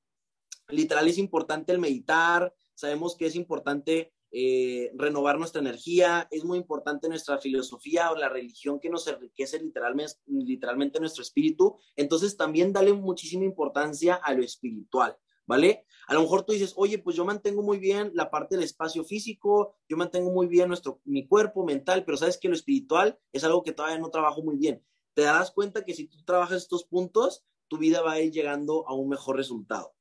literal 0.68 1.08
es 1.08 1.18
importante 1.18 1.72
el 1.72 1.78
meditar, 1.78 2.54
sabemos 2.74 3.16
que 3.16 3.26
es 3.26 3.36
importante 3.36 4.12
eh, 4.36 4.90
renovar 4.96 5.38
nuestra 5.38 5.60
energía, 5.60 6.26
es 6.30 6.44
muy 6.44 6.58
importante 6.58 7.08
nuestra 7.08 7.38
filosofía 7.38 8.10
o 8.10 8.16
la 8.16 8.28
religión 8.28 8.80
que 8.80 8.90
nos 8.90 9.06
enriquece 9.06 9.60
literalmente, 9.60 10.14
literalmente 10.26 10.98
nuestro 10.98 11.22
espíritu. 11.22 11.78
Entonces 11.94 12.36
también 12.36 12.72
dale 12.72 12.92
muchísima 12.92 13.44
importancia 13.44 14.16
a 14.16 14.34
lo 14.34 14.42
espiritual, 14.42 15.16
¿vale? 15.46 15.86
A 16.08 16.14
lo 16.14 16.22
mejor 16.22 16.42
tú 16.42 16.52
dices, 16.52 16.72
oye, 16.74 16.98
pues 16.98 17.14
yo 17.14 17.24
mantengo 17.24 17.62
muy 17.62 17.78
bien 17.78 18.10
la 18.14 18.28
parte 18.28 18.56
del 18.56 18.64
espacio 18.64 19.04
físico, 19.04 19.76
yo 19.88 19.96
mantengo 19.96 20.32
muy 20.32 20.48
bien 20.48 20.66
nuestro, 20.66 21.00
mi 21.04 21.28
cuerpo 21.28 21.64
mental, 21.64 22.04
pero 22.04 22.16
sabes 22.16 22.36
que 22.36 22.48
lo 22.48 22.54
espiritual 22.54 23.16
es 23.32 23.44
algo 23.44 23.62
que 23.62 23.72
todavía 23.72 24.00
no 24.00 24.10
trabajo 24.10 24.42
muy 24.42 24.56
bien. 24.56 24.84
Te 25.14 25.22
darás 25.22 25.52
cuenta 25.52 25.84
que 25.84 25.94
si 25.94 26.08
tú 26.08 26.24
trabajas 26.24 26.62
estos 26.62 26.84
puntos, 26.84 27.44
tu 27.68 27.78
vida 27.78 28.02
va 28.02 28.14
a 28.14 28.20
ir 28.20 28.32
llegando 28.32 28.84
a 28.88 28.94
un 28.94 29.08
mejor 29.08 29.36
resultado. 29.36 29.94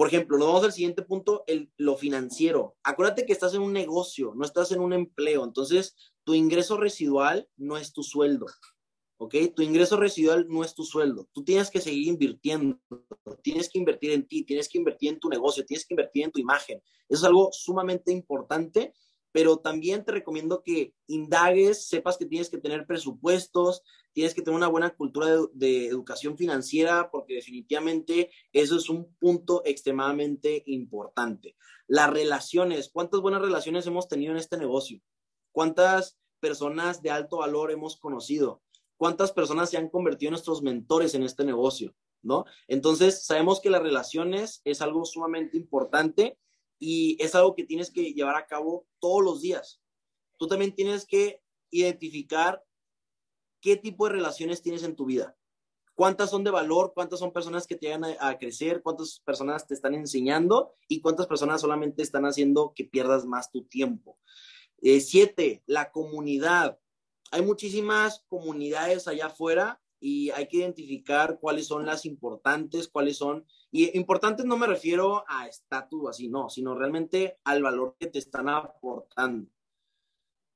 Por 0.00 0.08
ejemplo, 0.08 0.38
nos 0.38 0.46
vamos 0.48 0.64
al 0.64 0.72
siguiente 0.72 1.02
punto, 1.02 1.44
el, 1.46 1.70
lo 1.76 1.94
financiero. 1.94 2.74
Acuérdate 2.82 3.26
que 3.26 3.34
estás 3.34 3.52
en 3.52 3.60
un 3.60 3.74
negocio, 3.74 4.32
no 4.34 4.46
estás 4.46 4.72
en 4.72 4.80
un 4.80 4.94
empleo. 4.94 5.44
Entonces, 5.44 5.94
tu 6.24 6.32
ingreso 6.32 6.78
residual 6.78 7.50
no 7.58 7.76
es 7.76 7.92
tu 7.92 8.02
sueldo. 8.02 8.46
¿Ok? 9.18 9.34
Tu 9.54 9.60
ingreso 9.60 9.98
residual 9.98 10.46
no 10.48 10.64
es 10.64 10.74
tu 10.74 10.84
sueldo. 10.84 11.28
Tú 11.34 11.44
tienes 11.44 11.70
que 11.70 11.82
seguir 11.82 12.08
invirtiendo. 12.08 12.80
Tienes 13.42 13.68
que 13.68 13.78
invertir 13.78 14.12
en 14.12 14.26
ti, 14.26 14.42
tienes 14.42 14.70
que 14.70 14.78
invertir 14.78 15.10
en 15.10 15.20
tu 15.20 15.28
negocio, 15.28 15.66
tienes 15.66 15.84
que 15.84 15.92
invertir 15.92 16.24
en 16.24 16.32
tu 16.32 16.40
imagen. 16.40 16.78
Eso 17.06 17.20
es 17.20 17.24
algo 17.24 17.50
sumamente 17.52 18.10
importante 18.10 18.94
pero 19.32 19.58
también 19.58 20.04
te 20.04 20.12
recomiendo 20.12 20.62
que 20.62 20.94
indagues, 21.06 21.86
sepas 21.86 22.16
que 22.16 22.26
tienes 22.26 22.50
que 22.50 22.58
tener 22.58 22.86
presupuestos, 22.86 23.82
tienes 24.12 24.34
que 24.34 24.42
tener 24.42 24.56
una 24.56 24.68
buena 24.68 24.90
cultura 24.90 25.28
de, 25.52 25.86
educación 25.86 26.36
financiera, 26.36 27.10
porque 27.10 27.34
definitivamente 27.34 28.30
eso 28.52 28.76
es 28.76 28.88
un 28.88 29.14
punto 29.16 29.62
extremadamente 29.64 30.62
importante. 30.66 31.56
Las 31.86 32.10
relaciones, 32.10 32.90
¿cuántas 32.92 33.20
buenas 33.20 33.42
relaciones 33.42 33.86
hemos 33.86 34.08
tenido 34.08 34.32
en 34.32 34.38
este 34.38 34.56
negocio? 34.56 35.00
¿Cuántas 35.52 36.18
personas 36.40 37.02
de 37.02 37.10
alto 37.10 37.38
valor 37.38 37.70
hemos 37.70 37.96
conocido? 37.96 38.62
¿Cuántas 38.96 39.32
personas 39.32 39.70
se 39.70 39.76
han 39.76 39.88
convertido 39.88 40.28
en 40.28 40.32
nuestros 40.32 40.62
mentores 40.62 41.14
en 41.14 41.22
este 41.22 41.44
negocio? 41.44 41.94
¿No? 42.22 42.44
Entonces, 42.68 43.24
sabemos 43.24 43.60
que 43.60 43.70
las 43.70 43.82
relaciones 43.82 44.60
es 44.64 44.82
algo 44.82 45.06
sumamente 45.06 45.56
importante 45.56 46.38
y 46.80 47.22
es 47.22 47.34
algo 47.34 47.54
que 47.54 47.64
tienes 47.64 47.90
que 47.90 48.12
llevar 48.14 48.36
a 48.36 48.46
cabo 48.46 48.86
todos 48.98 49.22
los 49.22 49.42
días. 49.42 49.80
Tú 50.38 50.48
también 50.48 50.74
tienes 50.74 51.06
que 51.06 51.42
identificar 51.70 52.64
qué 53.60 53.76
tipo 53.76 54.06
de 54.06 54.14
relaciones 54.14 54.62
tienes 54.62 54.82
en 54.82 54.96
tu 54.96 55.04
vida. 55.04 55.36
¿Cuántas 55.94 56.30
son 56.30 56.42
de 56.42 56.50
valor? 56.50 56.92
¿Cuántas 56.94 57.18
son 57.18 57.32
personas 57.32 57.66
que 57.66 57.76
te 57.76 57.86
llegan 57.86 58.04
a, 58.18 58.38
crecer? 58.38 58.80
¿Cuántas 58.82 59.20
personas 59.20 59.66
te 59.66 59.74
están 59.74 59.94
enseñando? 59.94 60.74
¿Y 60.88 61.02
cuántas 61.02 61.26
personas 61.26 61.60
solamente 61.60 62.02
están 62.02 62.24
haciendo 62.24 62.72
que 62.74 62.84
pierdas 62.84 63.26
más 63.26 63.50
tu 63.50 63.64
tiempo? 63.64 64.18
Eh, 64.80 65.00
siete, 65.00 65.62
la 65.66 65.92
comunidad. 65.92 66.80
Hay 67.30 67.42
muchísimas 67.42 68.24
comunidades 68.28 69.06
allá 69.06 69.26
afuera 69.26 69.79
y 70.00 70.30
hay 70.30 70.48
que 70.48 70.56
identificar 70.56 71.38
cuáles 71.38 71.66
son 71.66 71.84
las 71.84 72.06
importantes, 72.06 72.88
cuáles 72.88 73.18
son, 73.18 73.46
y 73.70 73.96
importantes 73.96 74.46
no 74.46 74.56
me 74.56 74.66
refiero 74.66 75.24
a 75.28 75.46
estatus 75.46 76.08
así, 76.08 76.28
no, 76.28 76.48
sino 76.48 76.74
realmente 76.74 77.38
al 77.44 77.62
valor 77.62 77.96
que 77.98 78.06
te 78.06 78.18
están 78.18 78.48
aportando. 78.48 79.50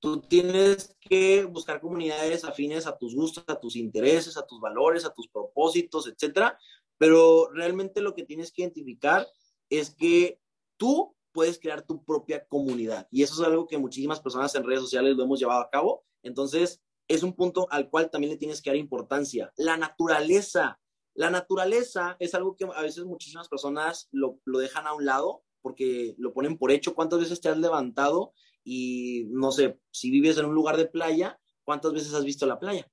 Tú 0.00 0.20
tienes 0.20 0.96
que 1.00 1.44
buscar 1.44 1.80
comunidades 1.80 2.44
afines 2.44 2.86
a 2.86 2.96
tus 2.96 3.14
gustos, 3.14 3.44
a 3.46 3.60
tus 3.60 3.76
intereses, 3.76 4.36
a 4.36 4.46
tus 4.46 4.60
valores, 4.60 5.04
a 5.04 5.12
tus 5.12 5.28
propósitos, 5.28 6.08
etcétera, 6.08 6.58
pero 6.98 7.50
realmente 7.52 8.00
lo 8.00 8.14
que 8.14 8.24
tienes 8.24 8.50
que 8.50 8.62
identificar 8.62 9.26
es 9.68 9.94
que 9.94 10.40
tú 10.76 11.14
puedes 11.32 11.58
crear 11.58 11.82
tu 11.82 12.04
propia 12.04 12.46
comunidad 12.46 13.08
y 13.10 13.22
eso 13.22 13.34
es 13.34 13.46
algo 13.46 13.66
que 13.66 13.76
muchísimas 13.76 14.20
personas 14.20 14.54
en 14.54 14.64
redes 14.64 14.80
sociales 14.80 15.16
lo 15.16 15.24
hemos 15.24 15.40
llevado 15.40 15.60
a 15.60 15.70
cabo. 15.70 16.04
Entonces, 16.22 16.83
es 17.08 17.22
un 17.22 17.34
punto 17.34 17.66
al 17.70 17.90
cual 17.90 18.10
también 18.10 18.32
le 18.32 18.38
tienes 18.38 18.62
que 18.62 18.70
dar 18.70 18.76
importancia. 18.76 19.52
La 19.56 19.76
naturaleza. 19.76 20.78
La 21.14 21.30
naturaleza 21.30 22.16
es 22.18 22.34
algo 22.34 22.56
que 22.56 22.64
a 22.64 22.82
veces 22.82 23.04
muchísimas 23.04 23.48
personas 23.48 24.08
lo, 24.10 24.40
dejan 24.46 24.86
a 24.86 24.94
un 24.94 25.04
lado 25.04 25.44
porque 25.62 26.14
lo 26.18 26.32
ponen 26.32 26.58
por 26.58 26.72
hecho. 26.72 26.94
¿Cuántas 26.94 27.20
veces 27.20 27.40
te 27.40 27.48
has 27.48 27.58
levantado 27.58 28.32
y 28.64 29.26
no 29.28 29.52
sé, 29.52 29.78
si 29.90 30.10
vives 30.10 30.38
en 30.38 30.46
un 30.46 30.54
lugar 30.54 30.76
de 30.76 30.86
playa, 30.86 31.38
cuántas 31.62 31.92
veces 31.92 32.14
has 32.14 32.24
visto 32.24 32.46
la 32.46 32.58
playa? 32.58 32.90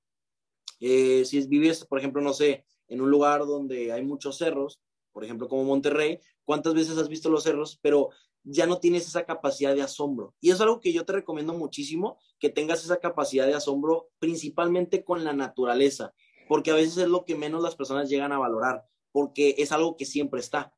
Eh, 0.78 1.24
si 1.24 1.46
vives, 1.46 1.84
por 1.84 1.98
ejemplo, 1.98 2.20
no 2.20 2.32
sé, 2.32 2.64
en 2.88 3.00
un 3.00 3.10
lugar 3.10 3.40
donde 3.40 3.92
hay 3.92 4.04
muchos 4.04 4.36
cerros, 4.36 4.80
por 5.12 5.24
ejemplo, 5.24 5.48
como 5.48 5.64
Monterrey, 5.64 6.20
¿cuántas 6.44 6.74
veces 6.74 6.98
has 6.98 7.08
visto 7.08 7.28
los 7.28 7.42
cerros? 7.42 7.78
Pero 7.82 8.10
ya 8.44 8.66
no 8.66 8.78
tienes 8.78 9.06
esa 9.06 9.24
capacidad 9.24 9.74
de 9.74 9.82
asombro. 9.82 10.34
Y 10.40 10.50
es 10.50 10.60
algo 10.60 10.80
que 10.80 10.92
yo 10.92 11.04
te 11.04 11.12
recomiendo 11.12 11.54
muchísimo, 11.54 12.18
que 12.38 12.50
tengas 12.50 12.84
esa 12.84 12.98
capacidad 12.98 13.46
de 13.46 13.54
asombro 13.54 14.10
principalmente 14.18 15.04
con 15.04 15.24
la 15.24 15.32
naturaleza, 15.32 16.12
porque 16.48 16.70
a 16.70 16.74
veces 16.74 16.96
es 16.98 17.08
lo 17.08 17.24
que 17.24 17.36
menos 17.36 17.62
las 17.62 17.76
personas 17.76 18.08
llegan 18.08 18.32
a 18.32 18.38
valorar, 18.38 18.84
porque 19.12 19.54
es 19.58 19.72
algo 19.72 19.96
que 19.96 20.04
siempre 20.04 20.40
está. 20.40 20.74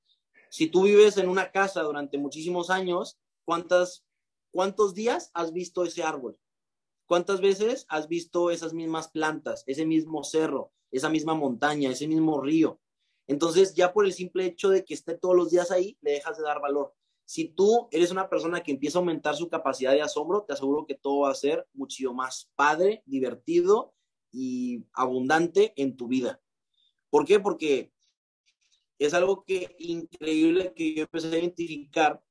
Si 0.51 0.69
tú 0.69 0.85
vives 0.85 1.17
en 1.17 1.29
una 1.29 1.51
casa 1.51 1.83
durante 1.83 2.19
muchísimos 2.19 2.71
años, 2.71 3.19
¿cuántas, 3.45 4.05
¿cuántos 4.53 4.95
días 4.95 5.31
has 5.35 5.53
visto 5.53 5.85
ese 5.85 6.03
árbol? 6.03 6.39
¿Cuántas 7.07 7.41
veces 7.41 7.87
has 7.89 8.09
visto 8.09 8.51
esas 8.51 8.73
mismas 8.73 9.09
plantas, 9.09 9.65
ese 9.67 9.85
mismo 9.85 10.25
cerro, 10.25 10.73
esa 10.91 11.11
misma 11.11 11.35
montaña, 11.35 11.91
ese 11.91 12.09
mismo 12.09 12.41
río? 12.41 12.81
Entonces, 13.27 13.75
ya 13.75 13.93
por 13.93 14.05
el 14.05 14.13
simple 14.13 14.45
hecho 14.45 14.69
de 14.69 14.85
que 14.85 14.95
esté 14.95 15.17
todos 15.17 15.35
los 15.35 15.51
días 15.51 15.71
ahí, 15.71 15.99
le 16.03 16.13
dejas 16.13 16.37
de 16.37 16.45
dar 16.45 16.61
valor. 16.61 16.95
Si 17.25 17.49
tú 17.49 17.89
eres 17.91 18.11
una 18.11 18.29
persona 18.29 18.63
que 18.63 18.73
empieza 18.73 18.99
a 18.99 19.01
aumentar 19.01 19.35
su 19.35 19.49
capacidad 19.49 19.93
de 19.93 20.03
asombro, 20.03 20.45
te 20.45 20.53
aseguro 20.53 20.87
que 20.87 20.95
todo 20.95 21.21
va 21.21 21.31
a 21.31 21.35
ser 21.35 21.67
mucho 21.73 22.13
más 22.13 22.51
padre, 22.55 23.03
divertido 23.07 23.95
y 24.31 24.85
abundante 24.93 25.73
en 25.77 25.97
tu 25.97 26.09
vida. 26.09 26.41
¿Por 27.11 27.25
qué? 27.25 27.41
Porque 27.41 27.93
es 28.99 29.15
algo 29.15 29.45
que 29.45 29.75
increíble 29.79 30.73
que 30.75 30.95
yo 30.95 31.03
empecé 31.03 31.29
a 31.29 31.39
identificar 31.39 32.23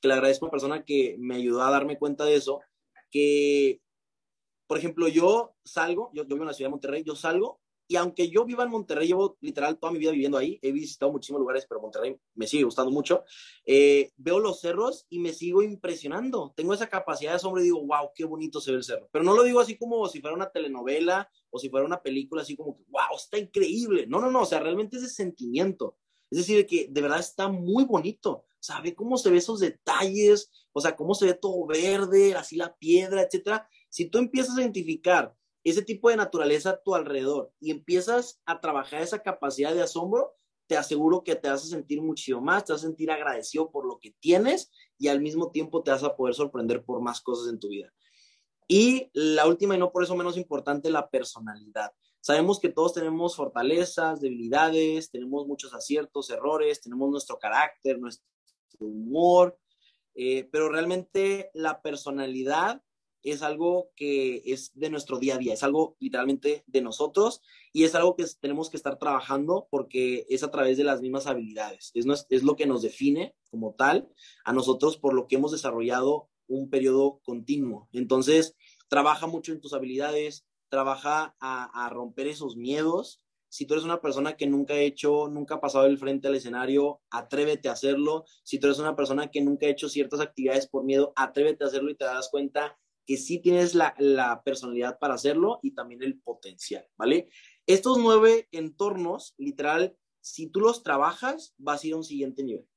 que 0.00 0.08
le 0.08 0.14
agradezco 0.14 0.44
a 0.44 0.48
una 0.48 0.52
persona 0.52 0.84
que 0.84 1.16
me 1.18 1.36
ayudó 1.36 1.62
a 1.62 1.70
darme 1.70 1.98
cuenta 1.98 2.24
de 2.24 2.34
eso, 2.34 2.60
que, 3.10 3.80
por 4.66 4.78
ejemplo, 4.78 5.08
yo 5.08 5.54
salgo, 5.64 6.10
yo, 6.12 6.24
yo 6.24 6.34
vivo 6.34 6.42
en 6.42 6.48
la 6.48 6.54
ciudad 6.54 6.68
de 6.68 6.72
Monterrey, 6.72 7.04
yo 7.04 7.14
salgo 7.14 7.61
y 7.92 7.96
aunque 7.96 8.30
yo 8.30 8.46
viva 8.46 8.64
en 8.64 8.70
Monterrey, 8.70 9.06
llevo 9.06 9.36
literal 9.42 9.78
toda 9.78 9.92
mi 9.92 9.98
vida 9.98 10.12
viviendo 10.12 10.38
ahí, 10.38 10.58
he 10.62 10.72
visitado 10.72 11.12
muchísimos 11.12 11.40
lugares, 11.40 11.66
pero 11.68 11.82
Monterrey 11.82 12.16
me 12.34 12.46
sigue 12.46 12.64
gustando 12.64 12.90
mucho, 12.90 13.22
eh, 13.66 14.12
veo 14.16 14.40
los 14.40 14.60
cerros 14.62 15.04
y 15.10 15.18
me 15.18 15.34
sigo 15.34 15.62
impresionando. 15.62 16.54
Tengo 16.56 16.72
esa 16.72 16.88
capacidad 16.88 17.32
de 17.32 17.36
asombro 17.36 17.60
y 17.60 17.64
digo, 17.64 17.84
wow, 17.84 18.08
qué 18.14 18.24
bonito 18.24 18.62
se 18.62 18.70
ve 18.70 18.78
el 18.78 18.84
cerro. 18.84 19.10
Pero 19.12 19.26
no 19.26 19.34
lo 19.34 19.42
digo 19.42 19.60
así 19.60 19.76
como 19.76 20.08
si 20.08 20.22
fuera 20.22 20.34
una 20.34 20.50
telenovela 20.50 21.28
o 21.50 21.58
si 21.58 21.68
fuera 21.68 21.84
una 21.84 22.00
película, 22.00 22.40
así 22.40 22.56
como 22.56 22.74
que, 22.78 22.82
wow, 22.88 23.14
está 23.14 23.36
increíble. 23.36 24.06
No, 24.06 24.22
no, 24.22 24.30
no, 24.30 24.40
o 24.40 24.46
sea, 24.46 24.60
realmente 24.60 24.96
es 24.96 25.02
de 25.02 25.10
sentimiento. 25.10 25.98
Es 26.30 26.38
decir, 26.38 26.66
que 26.66 26.88
de 26.88 27.00
verdad 27.02 27.20
está 27.20 27.48
muy 27.48 27.84
bonito. 27.84 28.46
Ve 28.82 28.94
cómo 28.94 29.18
se 29.18 29.28
ve 29.28 29.36
esos 29.36 29.60
detalles, 29.60 30.50
o 30.72 30.80
sea, 30.80 30.96
cómo 30.96 31.14
se 31.14 31.26
ve 31.26 31.34
todo 31.34 31.66
verde, 31.66 32.34
así 32.36 32.56
la 32.56 32.74
piedra, 32.74 33.20
etcétera. 33.20 33.68
Si 33.90 34.08
tú 34.08 34.16
empiezas 34.16 34.56
a 34.56 34.62
identificar 34.62 35.36
ese 35.64 35.82
tipo 35.82 36.10
de 36.10 36.16
naturaleza 36.16 36.70
a 36.70 36.82
tu 36.82 36.94
alrededor 36.94 37.52
y 37.60 37.70
empiezas 37.70 38.40
a 38.46 38.60
trabajar 38.60 39.02
esa 39.02 39.22
capacidad 39.22 39.74
de 39.74 39.82
asombro, 39.82 40.34
te 40.66 40.76
aseguro 40.76 41.22
que 41.22 41.36
te 41.36 41.48
vas 41.48 41.64
a 41.64 41.68
sentir 41.68 42.00
muchísimo 42.00 42.40
más, 42.40 42.64
te 42.64 42.72
vas 42.72 42.82
a 42.82 42.86
sentir 42.86 43.10
agradecido 43.10 43.70
por 43.70 43.86
lo 43.86 43.98
que 43.98 44.14
tienes 44.20 44.70
y 44.98 45.08
al 45.08 45.20
mismo 45.20 45.50
tiempo 45.50 45.82
te 45.82 45.90
vas 45.90 46.02
a 46.02 46.16
poder 46.16 46.34
sorprender 46.34 46.84
por 46.84 47.00
más 47.00 47.20
cosas 47.20 47.52
en 47.52 47.58
tu 47.58 47.68
vida. 47.68 47.92
Y 48.68 49.10
la 49.12 49.46
última 49.46 49.74
y 49.74 49.78
no 49.78 49.92
por 49.92 50.02
eso 50.02 50.16
menos 50.16 50.36
importante, 50.36 50.90
la 50.90 51.10
personalidad. 51.10 51.92
Sabemos 52.20 52.60
que 52.60 52.68
todos 52.68 52.94
tenemos 52.94 53.36
fortalezas, 53.36 54.20
debilidades, 54.20 55.10
tenemos 55.10 55.46
muchos 55.46 55.74
aciertos, 55.74 56.30
errores, 56.30 56.80
tenemos 56.80 57.10
nuestro 57.10 57.38
carácter, 57.38 57.98
nuestro 57.98 58.24
humor, 58.78 59.58
eh, 60.14 60.48
pero 60.52 60.68
realmente 60.68 61.50
la 61.52 61.82
personalidad 61.82 62.82
es 63.22 63.42
algo 63.42 63.90
que 63.96 64.42
es 64.46 64.72
de 64.74 64.90
nuestro 64.90 65.18
día 65.18 65.36
a 65.36 65.38
día, 65.38 65.54
es 65.54 65.62
algo 65.62 65.96
literalmente 66.00 66.64
de 66.66 66.82
nosotros 66.82 67.42
y 67.72 67.84
es 67.84 67.94
algo 67.94 68.16
que 68.16 68.24
tenemos 68.40 68.70
que 68.70 68.76
estar 68.76 68.98
trabajando 68.98 69.68
porque 69.70 70.26
es 70.28 70.42
a 70.42 70.50
través 70.50 70.76
de 70.76 70.84
las 70.84 71.00
mismas 71.00 71.26
habilidades, 71.26 71.90
es, 71.94 72.06
es 72.28 72.42
lo 72.42 72.56
que 72.56 72.66
nos 72.66 72.82
define 72.82 73.34
como 73.50 73.74
tal 73.74 74.08
a 74.44 74.52
nosotros 74.52 74.96
por 74.96 75.14
lo 75.14 75.26
que 75.26 75.36
hemos 75.36 75.52
desarrollado 75.52 76.28
un 76.48 76.70
periodo 76.70 77.20
continuo. 77.24 77.88
Entonces, 77.92 78.56
trabaja 78.88 79.26
mucho 79.26 79.52
en 79.52 79.60
tus 79.60 79.72
habilidades, 79.72 80.44
trabaja 80.68 81.36
a, 81.40 81.88
romper 81.90 82.26
esos 82.28 82.56
miedos. 82.56 83.20
Si 83.48 83.66
tú 83.66 83.74
eres 83.74 83.84
una 83.84 84.00
persona 84.00 84.36
que 84.36 84.46
nunca 84.46 84.74
ha 84.74 84.80
hecho, 84.80 85.28
nunca 85.28 85.56
ha 85.56 85.60
pasado 85.60 85.84
del 85.84 85.98
frente 85.98 86.28
al 86.28 86.34
escenario, 86.34 87.02
atrévete 87.10 87.68
a 87.68 87.72
hacerlo. 87.72 88.24
Si 88.42 88.58
tú 88.58 88.68
eres 88.68 88.78
una 88.78 88.96
persona 88.96 89.30
que 89.30 89.42
nunca 89.42 89.66
ha 89.66 89.70
hecho 89.70 89.90
ciertas 89.90 90.20
actividades 90.20 90.66
por 90.66 90.84
miedo, 90.84 91.12
atrévete 91.16 91.64
a 91.64 91.66
hacerlo 91.66 91.90
y 91.90 91.96
te 91.96 92.04
das 92.04 92.30
cuenta 92.30 92.78
que 93.06 93.16
sí 93.16 93.38
tienes 93.38 93.74
la, 93.74 94.42
personalidad 94.44 94.98
para 94.98 95.14
hacerlo 95.14 95.60
y 95.62 95.72
también 95.74 96.02
el 96.02 96.20
potencial, 96.20 96.86
¿vale? 96.96 97.28
Estos 97.66 97.98
nueve 97.98 98.48
entornos, 98.52 99.34
literal, 99.38 99.96
si 100.20 100.48
tú 100.48 100.60
los 100.60 100.82
trabajas, 100.82 101.54
vas 101.58 101.82
a 101.82 101.86
ir 101.86 101.94
a 101.94 101.96
un 101.96 102.04
siguiente 102.04 102.42
nivel, 102.42 102.68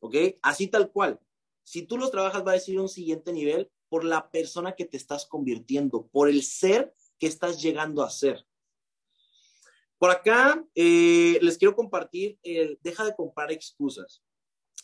¿ok? 0.00 0.14
Así 0.42 0.68
tal 0.68 0.90
cual. 0.90 1.20
Si 1.62 1.82
tú 1.82 1.98
los 1.98 2.10
trabajas, 2.10 2.44
vas 2.44 2.66
a 2.66 2.70
ir 2.70 2.78
a 2.78 2.82
un 2.82 2.88
siguiente 2.88 3.32
nivel 3.32 3.70
por 3.88 4.04
la 4.04 4.30
persona 4.30 4.74
que 4.74 4.84
te 4.84 4.96
estás 4.96 5.26
convirtiendo, 5.26 6.08
por 6.08 6.28
el 6.28 6.42
ser 6.42 6.94
que 7.18 7.26
estás 7.26 7.60
llegando 7.60 8.02
a 8.02 8.10
ser. 8.10 8.46
Por 9.98 10.10
acá 10.10 10.64
eh, 10.74 11.38
les 11.42 11.58
quiero 11.58 11.74
compartir 11.74 12.38
deja 12.82 13.04
de 13.04 13.16
comprar 13.16 13.50
excusas. 13.50 14.22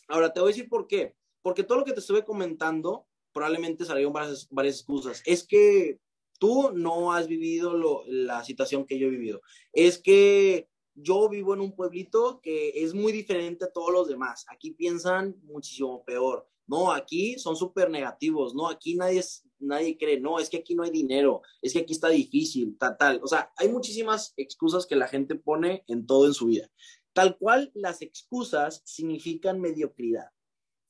Ahora 0.07 0.31
te 0.33 0.41
voy 0.41 0.49
a 0.49 0.53
decir 0.53 0.69
por 0.69 0.87
qué. 0.87 1.15
Porque 1.41 1.63
todo 1.63 1.79
lo 1.79 1.85
que 1.85 1.93
te 1.93 1.99
estuve 1.99 2.25
comentando 2.25 3.07
probablemente 3.35 3.83
salieron 3.83 4.13
varias, 4.13 4.47
excusas. 4.65 5.21
Es 5.25 5.45
que 5.45 5.99
tú 6.39 6.71
no 6.73 7.11
has 7.11 7.27
vivido 7.27 8.05
la 8.07 8.45
situación 8.45 8.85
que 8.85 8.97
yo 8.97 9.07
he 9.07 9.09
vivido. 9.11 9.41
Es 9.73 9.99
que 9.99 10.69
yo 10.93 11.27
vivo 11.27 11.53
en 11.53 11.59
un 11.59 11.75
pueblito 11.75 12.39
que 12.41 12.69
es 12.81 12.93
muy 12.93 13.11
diferente 13.11 13.65
a 13.65 13.71
todos 13.71 13.91
los 13.91 14.07
demás. 14.07 14.45
Aquí 14.47 14.71
piensan 14.71 15.35
muchísimo 15.43 16.05
peor. 16.05 16.47
No, 16.65 16.93
aquí 16.93 17.37
son 17.37 17.57
súper 17.57 17.89
negativos. 17.89 18.55
No, 18.55 18.69
aquí 18.69 18.95
nadie, 18.95 19.21
nadie 19.59 19.97
cree. 19.97 20.17
No, 20.17 20.39
es 20.39 20.49
que 20.49 20.57
aquí 20.57 20.73
no 20.73 20.83
hay 20.83 20.91
dinero. 20.91 21.41
Es 21.61 21.73
que 21.73 21.79
aquí 21.79 21.91
está 21.91 22.07
difícil, 22.07 22.77
tal. 22.77 23.19
O 23.21 23.27
sea, 23.27 23.51
hay 23.57 23.67
muchísimas 23.67 24.33
excusas 24.37 24.85
que 24.85 24.95
la 24.95 25.09
gente 25.09 25.35
pone 25.35 25.83
en 25.87 26.07
todo 26.07 26.25
en 26.25 26.33
su 26.33 26.45
vida. 26.45 26.71
Tal 27.11 27.37
cual, 27.37 27.69
las 27.75 28.01
excusas 28.01 28.81
significan 28.85 29.59
mediocridad. 29.59 30.29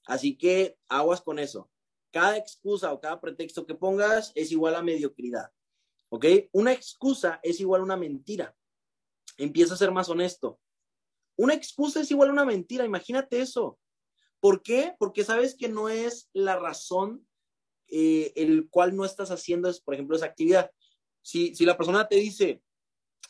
Así 0.05 0.38
que 0.38 0.77
aguas 0.88 1.21
con 1.21 1.39
eso 1.39 1.71
cada 2.15 2.38
excusa 2.38 2.93
o 2.93 3.01
cada 3.01 3.19
pretexto 3.19 3.65
que 3.65 3.75
pongas 3.75 4.32
es 4.36 4.49
igual 4.49 4.73
a 4.75 4.82
mediocridad. 4.82 5.51
¿Ok? 6.08 6.25
Una 6.54 6.71
excusa 6.71 7.41
es 7.43 7.60
igual 7.60 7.82
a 7.82 7.84
una 7.84 7.97
mentira. 7.97 8.56
Empieza 9.36 9.73
a 9.73 9.78
ser 9.78 9.91
más 9.91 10.08
honesto. 10.08 10.58
Una 11.36 11.54
excusa 11.56 11.99
es 11.99 12.10
igual 12.12 12.30
a 12.30 12.32
una 12.32 12.45
mentira, 12.45 12.86
imagínate 12.86 13.41
eso. 13.41 13.78
¿Por 14.39 14.63
qué? 14.63 14.95
Porque 14.97 15.25
sabes 15.25 15.56
que 15.56 15.67
no 15.67 15.89
es 15.89 16.30
la 16.32 16.56
razón 16.58 17.28
eh, 17.89 18.32
el 18.38 18.69
cual 18.69 18.95
no 18.95 19.04
estás 19.04 19.30
haciendo, 19.30 19.69
por 19.84 19.93
ejemplo, 19.93 20.15
esa 20.15 20.28
actividad. 20.28 20.71
Si, 21.21 21.54
si 21.54 21.65
la 21.65 21.75
persona 21.75 22.08
te 22.08 22.15
dice, 22.15 22.63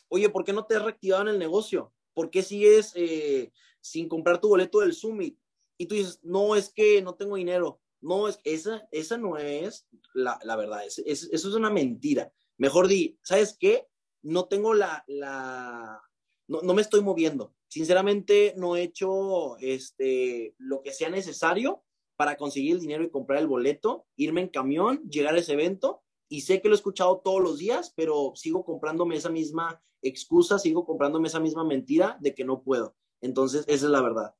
oye, 0.06 0.30
¿por 0.30 0.44
qué 0.44 0.52
no 0.52 0.64
te 0.64 0.76
has 0.76 0.82
reactivado 0.82 1.22
en 1.22 1.28
el 1.30 1.40
negocio? 1.40 1.92
¿Por 2.14 2.30
qué 2.30 2.44
sigues 2.44 2.92
eh, 2.94 3.50
sin 3.80 4.08
comprar 4.08 4.40
tu 4.40 4.46
boleto 4.46 4.78
del 4.78 4.94
Summit? 4.94 5.36
Y 5.76 5.86
tú 5.86 5.96
dices, 5.96 6.20
no, 6.22 6.54
es 6.54 6.72
que 6.72 7.02
no 7.02 7.16
tengo 7.16 7.34
dinero. 7.34 7.80
No, 8.00 8.28
es, 8.28 8.40
esa, 8.44 8.86
esa 8.92 9.18
no 9.18 9.36
es 9.38 9.88
la, 10.14 10.38
verdad, 10.56 10.84
eso 10.86 11.04
es 11.04 11.44
una 11.46 11.70
mentira. 11.70 12.32
Mejor 12.58 12.88
di, 12.88 13.18
¿sabes 13.22 13.56
qué? 13.58 13.86
No 14.22 14.46
tengo 14.46 14.74
la, 14.74 15.04
la, 15.06 16.00
no, 16.48 16.74
me 16.74 16.82
estoy 16.82 17.02
moviendo. 17.02 17.54
Sinceramente, 17.68 18.54
no 18.56 18.76
he 18.76 18.82
hecho 18.82 19.56
este, 19.58 20.54
lo 20.58 20.82
que 20.82 20.92
sea 20.92 21.10
necesario 21.10 21.84
para 22.16 22.36
conseguir 22.36 22.76
el 22.76 22.80
dinero 22.80 23.04
y 23.04 23.10
comprar 23.10 23.40
el 23.40 23.48
boleto, 23.48 24.06
irme 24.16 24.40
en 24.40 24.48
camión, 24.48 25.02
llegar 25.10 25.34
a 25.34 25.38
ese 25.38 25.52
evento 25.52 26.02
y 26.28 26.42
sé 26.42 26.60
que 26.60 26.68
lo 26.68 26.74
he 26.74 26.76
escuchado 26.76 27.20
todos 27.24 27.42
los 27.42 27.58
días, 27.58 27.92
pero 27.94 28.32
sigo 28.34 28.64
comprándome 28.64 29.16
esa 29.16 29.28
misma 29.28 29.82
excusa, 30.02 30.58
sigo 30.58 30.84
comprándome 30.86 31.28
esa 31.28 31.40
misma 31.40 31.64
mentira 31.64 32.16
de 32.20 32.34
que 32.34 32.44
no 32.44 32.62
puedo. 32.62 32.96
Entonces, 33.20 33.64
esa 33.66 33.86
es 33.86 33.90
la 33.90 34.02
verdad. 34.02 34.34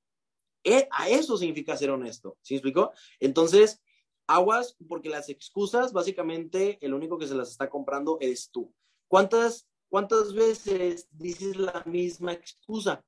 Eh, 0.69 0.89
a 0.91 1.09
eso 1.09 1.39
significa 1.39 1.77
ser 1.77 1.91
honesto. 1.91 2.39
¿Sí 2.43 2.57
explicó? 2.57 2.91
Entonces, 3.21 3.81
aguas, 4.27 4.77
porque 4.89 5.09
las 5.09 5.29
excusas, 5.29 5.93
básicamente, 5.93 6.85
el 6.85 6.93
único 6.93 7.19
que 7.19 7.29
se 7.29 7.37
las 7.37 7.53
está 7.53 7.71
comprando 7.71 8.19
es 8.21 8.51
tú. 8.51 8.75
¿Cuántas, 9.07 9.69
cuántas 9.89 10.35
veces 10.35 11.07
dices 11.13 11.57
la 11.57 11.85
misma 11.87 12.33
excusa? 12.33 13.05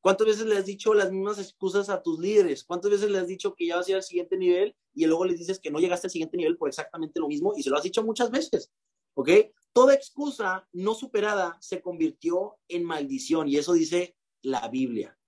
¿Cuántas 0.00 0.28
veces 0.28 0.46
le 0.46 0.56
has 0.56 0.64
dicho 0.64 0.94
las 0.94 1.12
mismas 1.12 1.38
excusas 1.38 1.90
a 1.90 2.02
tus 2.02 2.18
líderes? 2.18 2.64
¿Cuántas 2.64 2.90
veces 2.90 3.10
le 3.10 3.18
has 3.18 3.28
dicho 3.28 3.54
que 3.54 3.66
ya 3.66 3.76
vas 3.76 3.86
a 3.86 3.90
ir 3.90 3.96
al 3.96 4.02
siguiente 4.02 4.38
nivel 4.38 4.74
y 4.94 5.04
luego 5.04 5.26
les 5.26 5.38
dices 5.38 5.60
que 5.60 5.70
no 5.70 5.80
llegaste 5.80 6.06
al 6.06 6.10
siguiente 6.10 6.38
nivel 6.38 6.56
por 6.56 6.70
exactamente 6.70 7.20
lo 7.20 7.28
mismo 7.28 7.52
y 7.54 7.62
se 7.62 7.68
lo 7.68 7.76
has 7.76 7.82
dicho 7.82 8.02
muchas 8.02 8.30
veces? 8.30 8.72
¿Ok? 9.12 9.28
Toda 9.74 9.92
excusa 9.92 10.66
no 10.72 10.94
superada 10.94 11.58
se 11.60 11.82
convirtió 11.82 12.56
en 12.66 12.82
maldición 12.82 13.46
y 13.46 13.58
eso 13.58 13.74
dice 13.74 14.16
la 14.40 14.68
Biblia 14.68 15.18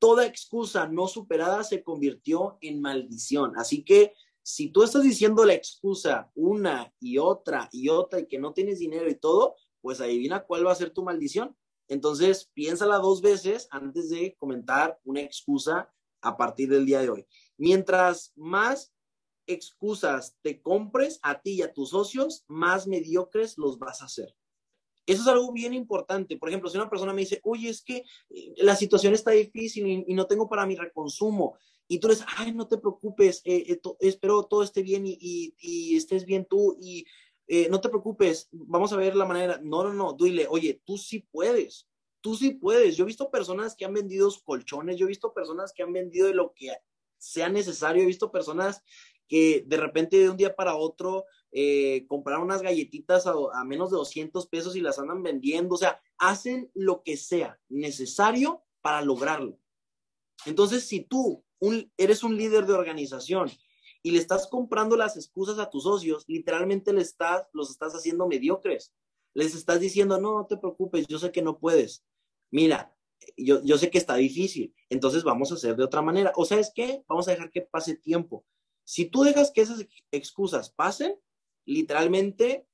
toda 0.00 0.26
excusa 0.26 0.88
no 0.88 1.06
superada 1.06 1.62
se 1.62 1.84
convirtió 1.84 2.58
en 2.60 2.80
maldición. 2.80 3.52
Así 3.56 3.84
que 3.84 4.14
si 4.42 4.70
tú 4.70 4.82
estás 4.82 5.04
diciendo 5.04 5.44
la 5.44 5.54
excusa 5.54 6.32
una 6.34 6.92
y 6.98 7.18
otra 7.18 7.68
y 7.70 7.88
otra 7.90 8.20
y 8.20 8.26
que 8.26 8.38
no 8.38 8.52
tienes 8.52 8.80
dinero 8.80 9.08
y 9.08 9.14
todo, 9.14 9.54
pues 9.80 10.00
adivina 10.00 10.44
cuál 10.44 10.66
va 10.66 10.72
a 10.72 10.76
ser 10.76 10.90
tu 10.90 11.04
maldición. 11.04 11.56
Entonces, 11.86 12.50
piénsala 12.54 12.98
dos 12.98 13.20
veces 13.20 13.68
antes 13.70 14.08
de 14.08 14.36
comentar 14.38 14.98
una 15.04 15.20
excusa 15.20 15.92
a 16.22 16.36
partir 16.36 16.68
del 16.68 16.86
día 16.86 17.00
de 17.00 17.10
hoy. 17.10 17.26
Mientras 17.56 18.32
más 18.36 18.92
excusas 19.46 20.36
te 20.42 20.62
compres 20.62 21.18
a 21.22 21.40
ti 21.42 21.54
y 21.54 21.62
a 21.62 21.72
tus 21.72 21.90
socios, 21.90 22.44
más 22.48 22.86
mediocres 22.86 23.58
los 23.58 23.78
vas 23.78 24.02
a 24.02 24.06
hacer. 24.06 24.34
Eso 25.10 25.22
es 25.22 25.28
algo 25.28 25.50
bien 25.50 25.74
importante. 25.74 26.36
Por 26.36 26.48
ejemplo, 26.48 26.70
si 26.70 26.76
una 26.76 26.88
persona 26.88 27.12
me 27.12 27.22
dice, 27.22 27.40
oye, 27.42 27.68
es 27.68 27.82
que 27.82 28.04
eh, 28.30 28.54
la 28.58 28.76
situación 28.76 29.12
está 29.12 29.32
difícil 29.32 30.04
y, 30.06 30.14
no 30.14 30.26
tengo 30.26 30.48
para 30.48 30.66
mi 30.66 30.76
reconsumo, 30.76 31.58
y 31.88 31.98
tú 31.98 32.06
le 32.06 32.14
dices, 32.14 32.28
ay, 32.36 32.52
no 32.52 32.68
te 32.68 32.78
preocupes, 32.78 33.42
eh, 33.44 33.64
eh, 33.66 33.80
espero 33.98 34.44
todo 34.44 34.62
esté 34.62 34.82
bien 34.82 35.02
y, 35.04 35.96
estés 35.96 36.24
bien 36.24 36.46
tú, 36.48 36.76
y 36.80 37.04
no 37.68 37.80
te 37.80 37.88
preocupes, 37.88 38.48
vamos 38.52 38.92
a 38.92 38.96
ver 38.96 39.16
la 39.16 39.24
manera. 39.26 39.58
No, 39.60 39.82
no, 39.82 39.92
no, 39.92 40.12
dile, 40.12 40.46
oye, 40.48 40.80
tú 40.84 40.96
sí 40.96 41.26
puedes, 41.32 41.88
tú 42.20 42.36
sí 42.36 42.52
puedes. 42.52 42.96
Yo 42.96 43.02
he 43.02 43.08
visto 43.08 43.32
personas 43.32 43.74
que 43.74 43.84
han 43.84 43.94
vendido 43.94 44.30
colchones, 44.44 44.96
yo 44.96 45.06
he 45.06 45.08
visto 45.08 45.34
personas 45.34 45.72
que 45.72 45.82
han 45.82 45.92
vendido 45.92 46.28
de 46.28 46.34
lo 46.34 46.52
que 46.54 46.72
sea 47.18 47.48
necesario, 47.48 48.04
he 48.04 48.06
visto 48.06 48.30
personas 48.30 48.84
que 49.30 49.64
de 49.64 49.76
repente 49.76 50.18
de 50.18 50.28
un 50.28 50.36
día 50.36 50.56
para 50.56 50.74
otro 50.74 51.24
eh, 51.52 52.04
compraron 52.08 52.42
unas 52.42 52.62
galletitas 52.62 53.28
a, 53.28 53.64
menos 53.64 53.92
de 53.92 53.96
200 53.96 54.48
pesos 54.48 54.74
y 54.74 54.80
las 54.80 54.98
andan 54.98 55.22
vendiendo, 55.22 55.76
o 55.76 55.78
sea, 55.78 56.02
hacen 56.18 56.68
lo 56.74 57.04
que 57.04 57.16
sea 57.16 57.60
necesario 57.68 58.64
para 58.82 59.02
lograrlo. 59.02 59.56
Entonces, 60.46 60.84
si 60.84 61.04
tú 61.04 61.44
eres 61.96 62.24
un 62.24 62.36
líder 62.36 62.66
de 62.66 62.72
organización 62.72 63.48
y 64.02 64.10
le 64.10 64.18
estás 64.18 64.48
comprando 64.48 64.96
las 64.96 65.16
excusas 65.16 65.60
a 65.60 65.70
tus 65.70 65.84
socios, 65.84 66.24
literalmente 66.26 66.92
le 66.92 67.02
estás, 67.02 67.46
los 67.52 67.70
estás 67.70 67.94
haciendo 67.94 68.26
mediocres. 68.26 68.92
Les 69.32 69.54
estás 69.54 69.78
diciendo, 69.78 70.20
no, 70.20 70.38
no 70.38 70.46
te 70.46 70.56
preocupes, 70.56 71.06
yo 71.06 71.20
sé 71.20 71.30
que 71.30 71.42
no 71.42 71.60
puedes. 71.60 72.04
Mira, 72.50 72.96
yo, 73.36 73.62
yo 73.62 73.78
sé 73.78 73.90
que 73.90 73.98
está 73.98 74.16
difícil, 74.16 74.74
entonces 74.88 75.22
vamos 75.22 75.52
a 75.52 75.54
hacer 75.54 75.76
de 75.76 75.84
otra 75.84 76.02
manera. 76.02 76.32
O 76.34 76.44
sabes 76.44 76.72
qué, 76.74 77.04
vamos 77.06 77.28
a 77.28 77.30
dejar 77.30 77.52
que 77.52 77.60
pase 77.60 77.94
tiempo. 77.94 78.44
Si 78.90 79.04
tú 79.04 79.22
dejas 79.22 79.52
que 79.52 79.60
esas 79.60 79.86
excusas 80.10 80.70
pasen, 80.70 81.14
literalmente, 81.64 82.66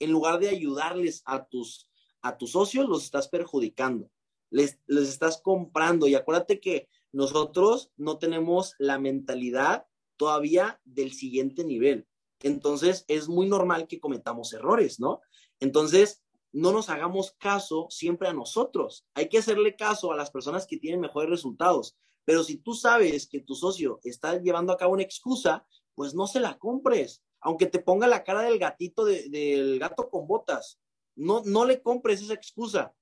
en 0.00 0.12
lugar 0.12 0.38
de 0.38 0.50
ayudarles 0.50 1.22
a 1.24 1.46
tus, 1.46 1.88
a 2.20 2.36
tus 2.36 2.50
socios, 2.50 2.86
los 2.90 3.04
estás 3.04 3.28
perjudicando. 3.28 4.10
Les, 4.50 4.78
les 4.86 5.08
estás 5.08 5.40
comprando. 5.40 6.06
Y 6.06 6.14
acuérdate 6.14 6.60
que 6.60 6.90
nosotros 7.10 7.90
no 7.96 8.18
tenemos 8.18 8.74
la 8.76 8.98
mentalidad 8.98 9.86
todavía 10.18 10.78
del 10.84 11.14
siguiente 11.14 11.64
nivel. 11.64 12.06
Entonces, 12.42 13.06
es 13.08 13.30
muy 13.30 13.48
normal 13.48 13.88
que 13.88 13.98
cometamos 13.98 14.52
errores, 14.52 15.00
¿no? 15.00 15.22
Entonces, 15.58 16.22
no 16.52 16.72
nos 16.72 16.90
hagamos 16.90 17.32
caso 17.38 17.86
siempre 17.88 18.28
a 18.28 18.34
nosotros. 18.34 19.06
Hay 19.14 19.30
que 19.30 19.38
hacerle 19.38 19.74
caso 19.74 20.12
a 20.12 20.16
las 20.16 20.30
personas 20.30 20.66
que 20.66 20.76
tienen 20.76 21.00
mejores 21.00 21.30
resultados. 21.30 21.96
Pero 22.24 22.44
si 22.44 22.58
tú 22.58 22.74
sabes 22.74 23.26
que 23.26 23.40
tu 23.40 23.54
socio 23.54 24.00
está 24.04 24.38
llevando 24.40 24.72
a 24.72 24.76
cabo 24.76 24.94
una 24.94 25.02
excusa, 25.02 25.66
pues 25.94 26.14
no 26.14 26.26
se 26.26 26.40
la 26.40 26.58
compres. 26.58 27.22
Aunque 27.40 27.66
te 27.66 27.80
ponga 27.80 28.06
la 28.06 28.22
cara 28.22 28.42
del 28.42 28.58
gatito, 28.58 29.04
del 29.04 29.78
gato 29.78 30.08
con 30.08 30.26
botas. 30.26 30.80
No, 31.16 31.42
no 31.44 31.64
le 31.64 31.82
compres 31.82 32.22
esa 32.22 32.34
excusa 32.34 32.94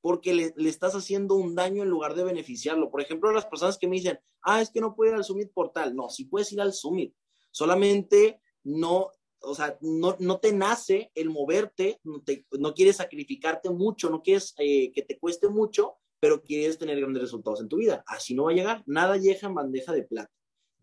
porque 0.00 0.32
le, 0.32 0.54
le, 0.56 0.68
estás 0.68 0.94
haciendo 0.94 1.34
un 1.34 1.54
daño 1.54 1.82
en 1.82 1.88
lugar 1.88 2.14
de 2.14 2.24
beneficiarlo. 2.24 2.90
Por 2.90 3.00
ejemplo, 3.00 3.32
las 3.32 3.46
personas 3.46 3.78
que 3.78 3.88
me 3.88 3.96
dicen, 3.96 4.18
ah, 4.42 4.60
es 4.60 4.70
que 4.70 4.80
no 4.80 4.94
puedo 4.94 5.10
ir 5.10 5.16
al 5.16 5.24
Summit 5.24 5.52
Portal. 5.52 5.94
No, 5.94 6.08
sí 6.08 6.24
puedes 6.24 6.52
ir 6.52 6.60
al 6.60 6.72
Summit. 6.72 7.14
Solamente 7.50 8.40
no, 8.62 9.10
o 9.40 9.54
sea, 9.54 9.78
no, 9.80 10.16
no 10.18 10.38
te 10.38 10.52
nace 10.52 11.10
el 11.14 11.30
moverte, 11.30 12.00
no, 12.04 12.22
te, 12.22 12.46
no 12.52 12.74
quieres 12.74 12.96
sacrificarte 12.96 13.70
mucho, 13.70 14.10
no 14.10 14.22
quieres 14.22 14.54
eh, 14.58 14.92
que 14.92 15.02
te 15.02 15.18
cueste 15.18 15.48
mucho, 15.48 15.97
pero 16.20 16.42
quieres 16.42 16.78
tener 16.78 16.98
grandes 16.98 17.22
resultados 17.22 17.60
en 17.60 17.68
tu 17.68 17.76
vida. 17.76 18.02
Así 18.06 18.34
no 18.34 18.44
va 18.44 18.50
a 18.50 18.54
llegar. 18.54 18.82
Nada 18.86 19.16
llega 19.16 19.46
en 19.46 19.54
bandeja 19.54 19.92
de 19.92 20.02
plata. 20.02 20.32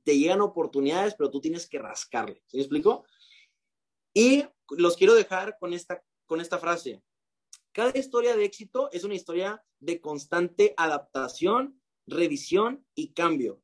Te 0.04 0.18
llegan 0.18 0.42
oportunidades, 0.42 1.16
pero 1.18 1.32
tú 1.32 1.42
tienes 1.42 1.68
que 1.68 1.80
rascarle. 1.80 2.42
¿Sí 2.48 2.58
me 2.58 2.64
explico? 2.64 3.06
Y 4.14 4.46
los 4.70 4.96
quiero 4.96 5.14
dejar 5.14 5.58
con 5.60 5.74
esta, 5.74 6.02
con 6.26 6.40
esta 6.40 6.58
frase. 6.58 7.02
Cada 7.72 7.98
historia 7.98 8.36
de 8.36 8.46
éxito 8.46 8.90
es 8.92 9.04
una 9.04 9.16
historia 9.16 9.62
de 9.80 10.00
constante 10.00 10.74
adaptación, 10.78 11.82
revisión 12.08 12.86
y 12.96 13.14
cambio. 13.14 13.62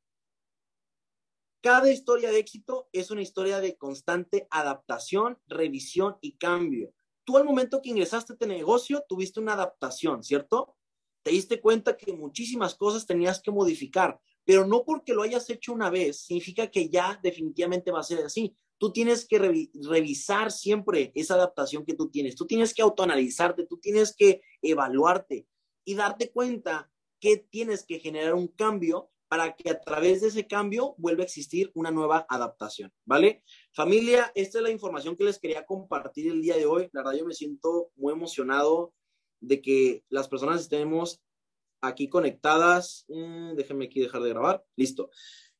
Cada 1.62 1.92
historia 1.92 2.32
de 2.32 2.40
éxito 2.40 2.90
es 2.92 3.12
una 3.12 3.22
historia 3.22 3.62
de 3.62 3.78
constante 3.78 4.48
adaptación, 4.50 5.40
revisión 5.46 6.18
y 6.20 6.38
cambio. 6.38 6.94
Tú 7.24 7.38
al 7.38 7.46
momento 7.46 7.82
que 7.82 7.92
ingresaste 7.92 8.34
a 8.34 8.36
este 8.36 8.48
negocio 8.48 9.06
tuviste 9.08 9.40
una 9.40 9.54
adaptación, 9.54 10.24
¿cierto? 10.24 10.76
Te 11.24 11.32
diste 11.32 11.62
cuenta 11.62 11.98
que 11.98 12.14
muchísimas 12.14 12.76
cosas 12.76 13.06
tenías 13.06 13.42
que 13.42 13.52
modificar, 13.52 14.20
pero 14.44 14.66
no 14.66 14.84
porque 14.84 15.14
lo 15.14 15.24
hayas 15.24 15.50
hecho 15.50 15.74
una 15.74 15.90
vez 15.90 16.26
significa 16.26 16.70
que 16.70 16.90
ya 16.90 17.20
definitivamente 17.22 17.92
va 17.92 18.00
a 18.00 18.04
ser 18.04 18.26
así 18.26 18.56
tú 18.82 18.92
tienes 18.92 19.28
que 19.28 19.38
revisar 19.38 20.52
siempre 20.52 21.12
esa 21.14 21.36
adaptación 21.36 21.86
que 21.86 21.94
tú 21.94 22.10
tienes, 22.10 22.36
tú 22.36 22.48
tienes 22.48 22.74
que 22.74 22.82
autoanalizarte, 22.82 23.68
tú 23.68 23.78
tienes 23.78 24.16
que 24.16 24.42
evaluarte 24.60 25.46
y 25.86 25.94
darte 25.94 26.32
cuenta 26.32 26.92
que 27.20 27.38
tienes 27.38 27.86
que 27.86 28.00
generar 28.00 28.34
un 28.34 28.48
cambio 28.48 29.12
para 29.28 29.56
que 29.56 29.70
a 29.70 29.80
través 29.80 30.22
de 30.22 30.30
ese 30.30 30.48
cambio 30.48 30.96
vuelva 30.98 31.22
a 31.22 31.26
existir 31.26 31.72
una 31.76 31.92
nueva 31.92 32.26
adaptación, 32.28 32.92
¿vale? 33.06 33.44
Familia, 33.72 34.32
esta 34.34 34.58
es 34.58 34.64
la 34.64 34.72
información 34.72 35.16
que 35.16 35.26
les 35.26 35.38
quería 35.38 35.64
compartir 35.64 36.32
el 36.32 36.42
día 36.42 36.58
de 36.58 36.66
hoy. 36.66 36.90
La 36.92 37.04
verdad 37.04 37.20
yo 37.20 37.26
me 37.28 37.36
siento 37.36 37.92
muy 37.96 38.14
emocionado 38.14 38.96
de 39.42 39.62
que 39.62 40.06
las 40.10 40.28
personas 40.28 40.62
estemos 40.62 41.22
aquí 41.82 42.08
conectadas. 42.08 43.06
Mm, 43.10 43.56
déjenme 43.56 43.86
aquí 43.86 44.00
dejar 44.00 44.22
de 44.22 44.30
grabar. 44.30 44.64
Listo. 44.76 45.10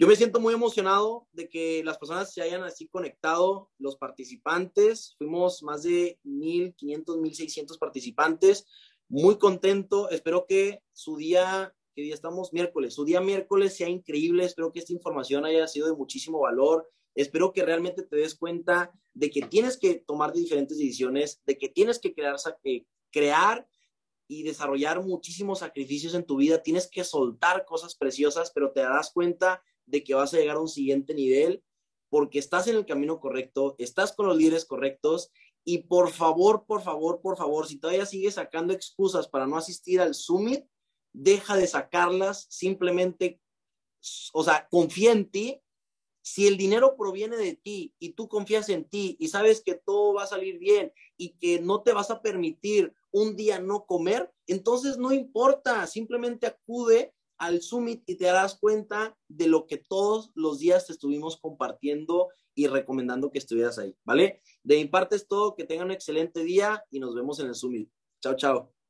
Yo 0.02 0.08
me 0.08 0.16
siento 0.16 0.40
muy 0.40 0.54
emocionado 0.54 1.28
de 1.32 1.48
que 1.48 1.84
las 1.84 2.00
personas 2.00 2.34
se 2.34 2.42
hayan 2.42 2.64
así 2.64 2.88
conectado, 2.88 3.70
los 3.78 3.98
participantes, 3.98 5.14
fuimos 5.20 5.62
más 5.62 5.84
de 5.84 6.20
1.500, 6.24 7.20
1.600 7.20 7.78
participantes, 7.78 8.66
muy 9.10 9.38
contento, 9.38 10.10
espero 10.10 10.48
que 10.48 10.82
su 10.92 11.18
día, 11.18 11.76
¿qué 11.94 12.02
día 12.02 12.16
estamos? 12.16 12.52
Miércoles, 12.52 12.96
su 12.96 13.06
día 13.06 13.22
miércoles 13.22 13.76
sea 13.76 13.90
increíble, 13.90 14.46
espero 14.46 14.72
que 14.72 14.80
esta 14.80 14.94
información 14.94 15.46
haya 15.46 15.68
sido 15.68 15.86
de 15.86 15.96
muchísimo 15.96 16.40
valor, 16.40 16.90
espero 17.14 17.54
que 17.54 17.64
realmente 17.64 18.02
te 18.02 18.16
des 18.16 18.34
cuenta 18.34 18.92
de 19.14 19.30
que 19.30 19.42
tienes 19.44 19.78
que 19.78 19.96
tomar 19.96 20.34
diferentes 20.34 20.80
decisiones, 20.80 21.42
de 21.46 21.60
que 21.60 21.70
tienes 21.70 22.00
que 22.00 22.16
crear, 22.16 22.38
eh, 22.64 22.86
crear 23.12 23.68
y 24.28 24.44
desarrollar 24.44 25.04
muchísimos 25.04 25.60
sacrificios 25.60 26.14
en 26.14 26.26
tu 26.26 26.38
vida, 26.38 26.64
tienes 26.64 26.88
que 26.88 27.04
soltar 27.04 27.66
cosas 27.66 27.96
preciosas, 27.96 28.52
pero 28.52 28.72
te 28.72 28.80
das 28.82 29.12
cuenta 29.12 29.62
de 29.86 30.04
que 30.04 30.14
vas 30.14 30.34
a 30.34 30.38
llegar 30.38 30.56
a 30.56 30.62
un 30.62 30.70
siguiente 30.70 31.14
nivel 31.14 31.64
porque 32.10 32.40
estás 32.40 32.68
en 32.68 32.76
el 32.76 32.86
camino 32.86 33.20
correcto, 33.20 33.76
estás 33.78 34.14
con 34.14 34.28
los 34.28 34.38
líderes 34.38 34.66
correctos 34.66 35.32
y 35.64 35.80
por 35.80 36.12
favor, 36.12 36.66
por 36.66 36.82
favor, 36.82 37.22
por 37.22 37.38
favor, 37.38 37.68
si 37.68 37.78
todavía 37.78 38.06
sigues 38.06 38.36
sacando 38.36 38.74
excusas 38.74 39.28
para 39.28 39.48
no 39.48 39.58
asistir 39.58 40.02
al 40.02 40.16
summit, 40.16 40.66
deja 41.14 41.56
de 41.56 41.68
sacarlas, 41.68 42.48
simplemente, 42.50 43.40
o 44.34 44.44
sea, 44.44 44.68
confía 44.70 45.12
en 45.12 45.30
ti. 45.30 45.62
Si 46.24 46.48
el 46.48 46.58
dinero 46.58 46.96
proviene 46.96 47.36
de 47.36 47.56
ti 47.56 47.96
y 47.98 48.14
tú 48.14 48.28
confías 48.28 48.70
en 48.70 48.86
ti 48.86 49.18
y 49.20 49.30
sabes 49.30 49.62
que 49.62 49.74
todo 49.74 50.14
va 50.14 50.24
a 50.24 50.28
salir 50.28 50.60
bien 50.60 50.94
y 51.18 51.38
que 51.38 51.60
no 51.60 51.82
te 51.82 51.94
vas 51.94 52.12
a 52.12 52.22
permitir 52.22 52.94
un 53.12 53.36
día 53.36 53.60
no 53.60 53.86
comer, 53.86 54.32
entonces 54.48 54.98
no 54.98 55.12
importa, 55.12 55.86
simplemente 55.88 56.48
acude 56.48 57.14
al 57.38 57.62
Summit 57.62 58.04
y 58.06 58.16
te 58.16 58.26
darás 58.26 58.60
cuenta 58.60 59.18
de 59.28 59.48
lo 59.48 59.66
que 59.66 59.78
todos 59.78 60.32
los 60.36 60.60
días 60.60 60.86
te 60.86 60.94
estuvimos 60.94 61.38
compartiendo 61.38 62.30
y 62.54 62.68
recomendando 62.68 63.32
que 63.32 63.40
estuvieras 63.40 63.80
ahí, 63.80 63.96
¿vale? 64.04 64.42
De 64.64 64.76
mi 64.76 64.86
parte 64.86 65.16
es 65.16 65.28
todo, 65.28 65.56
que 65.56 65.64
tengan 65.64 65.88
un 65.88 65.92
excelente 65.92 66.44
día 66.44 66.84
y 66.92 67.00
nos 67.00 67.16
vemos 67.16 67.40
en 67.40 67.48
el 67.48 67.56
Summit. 67.56 67.90
Chao, 68.22 68.36
chao. 68.36 68.81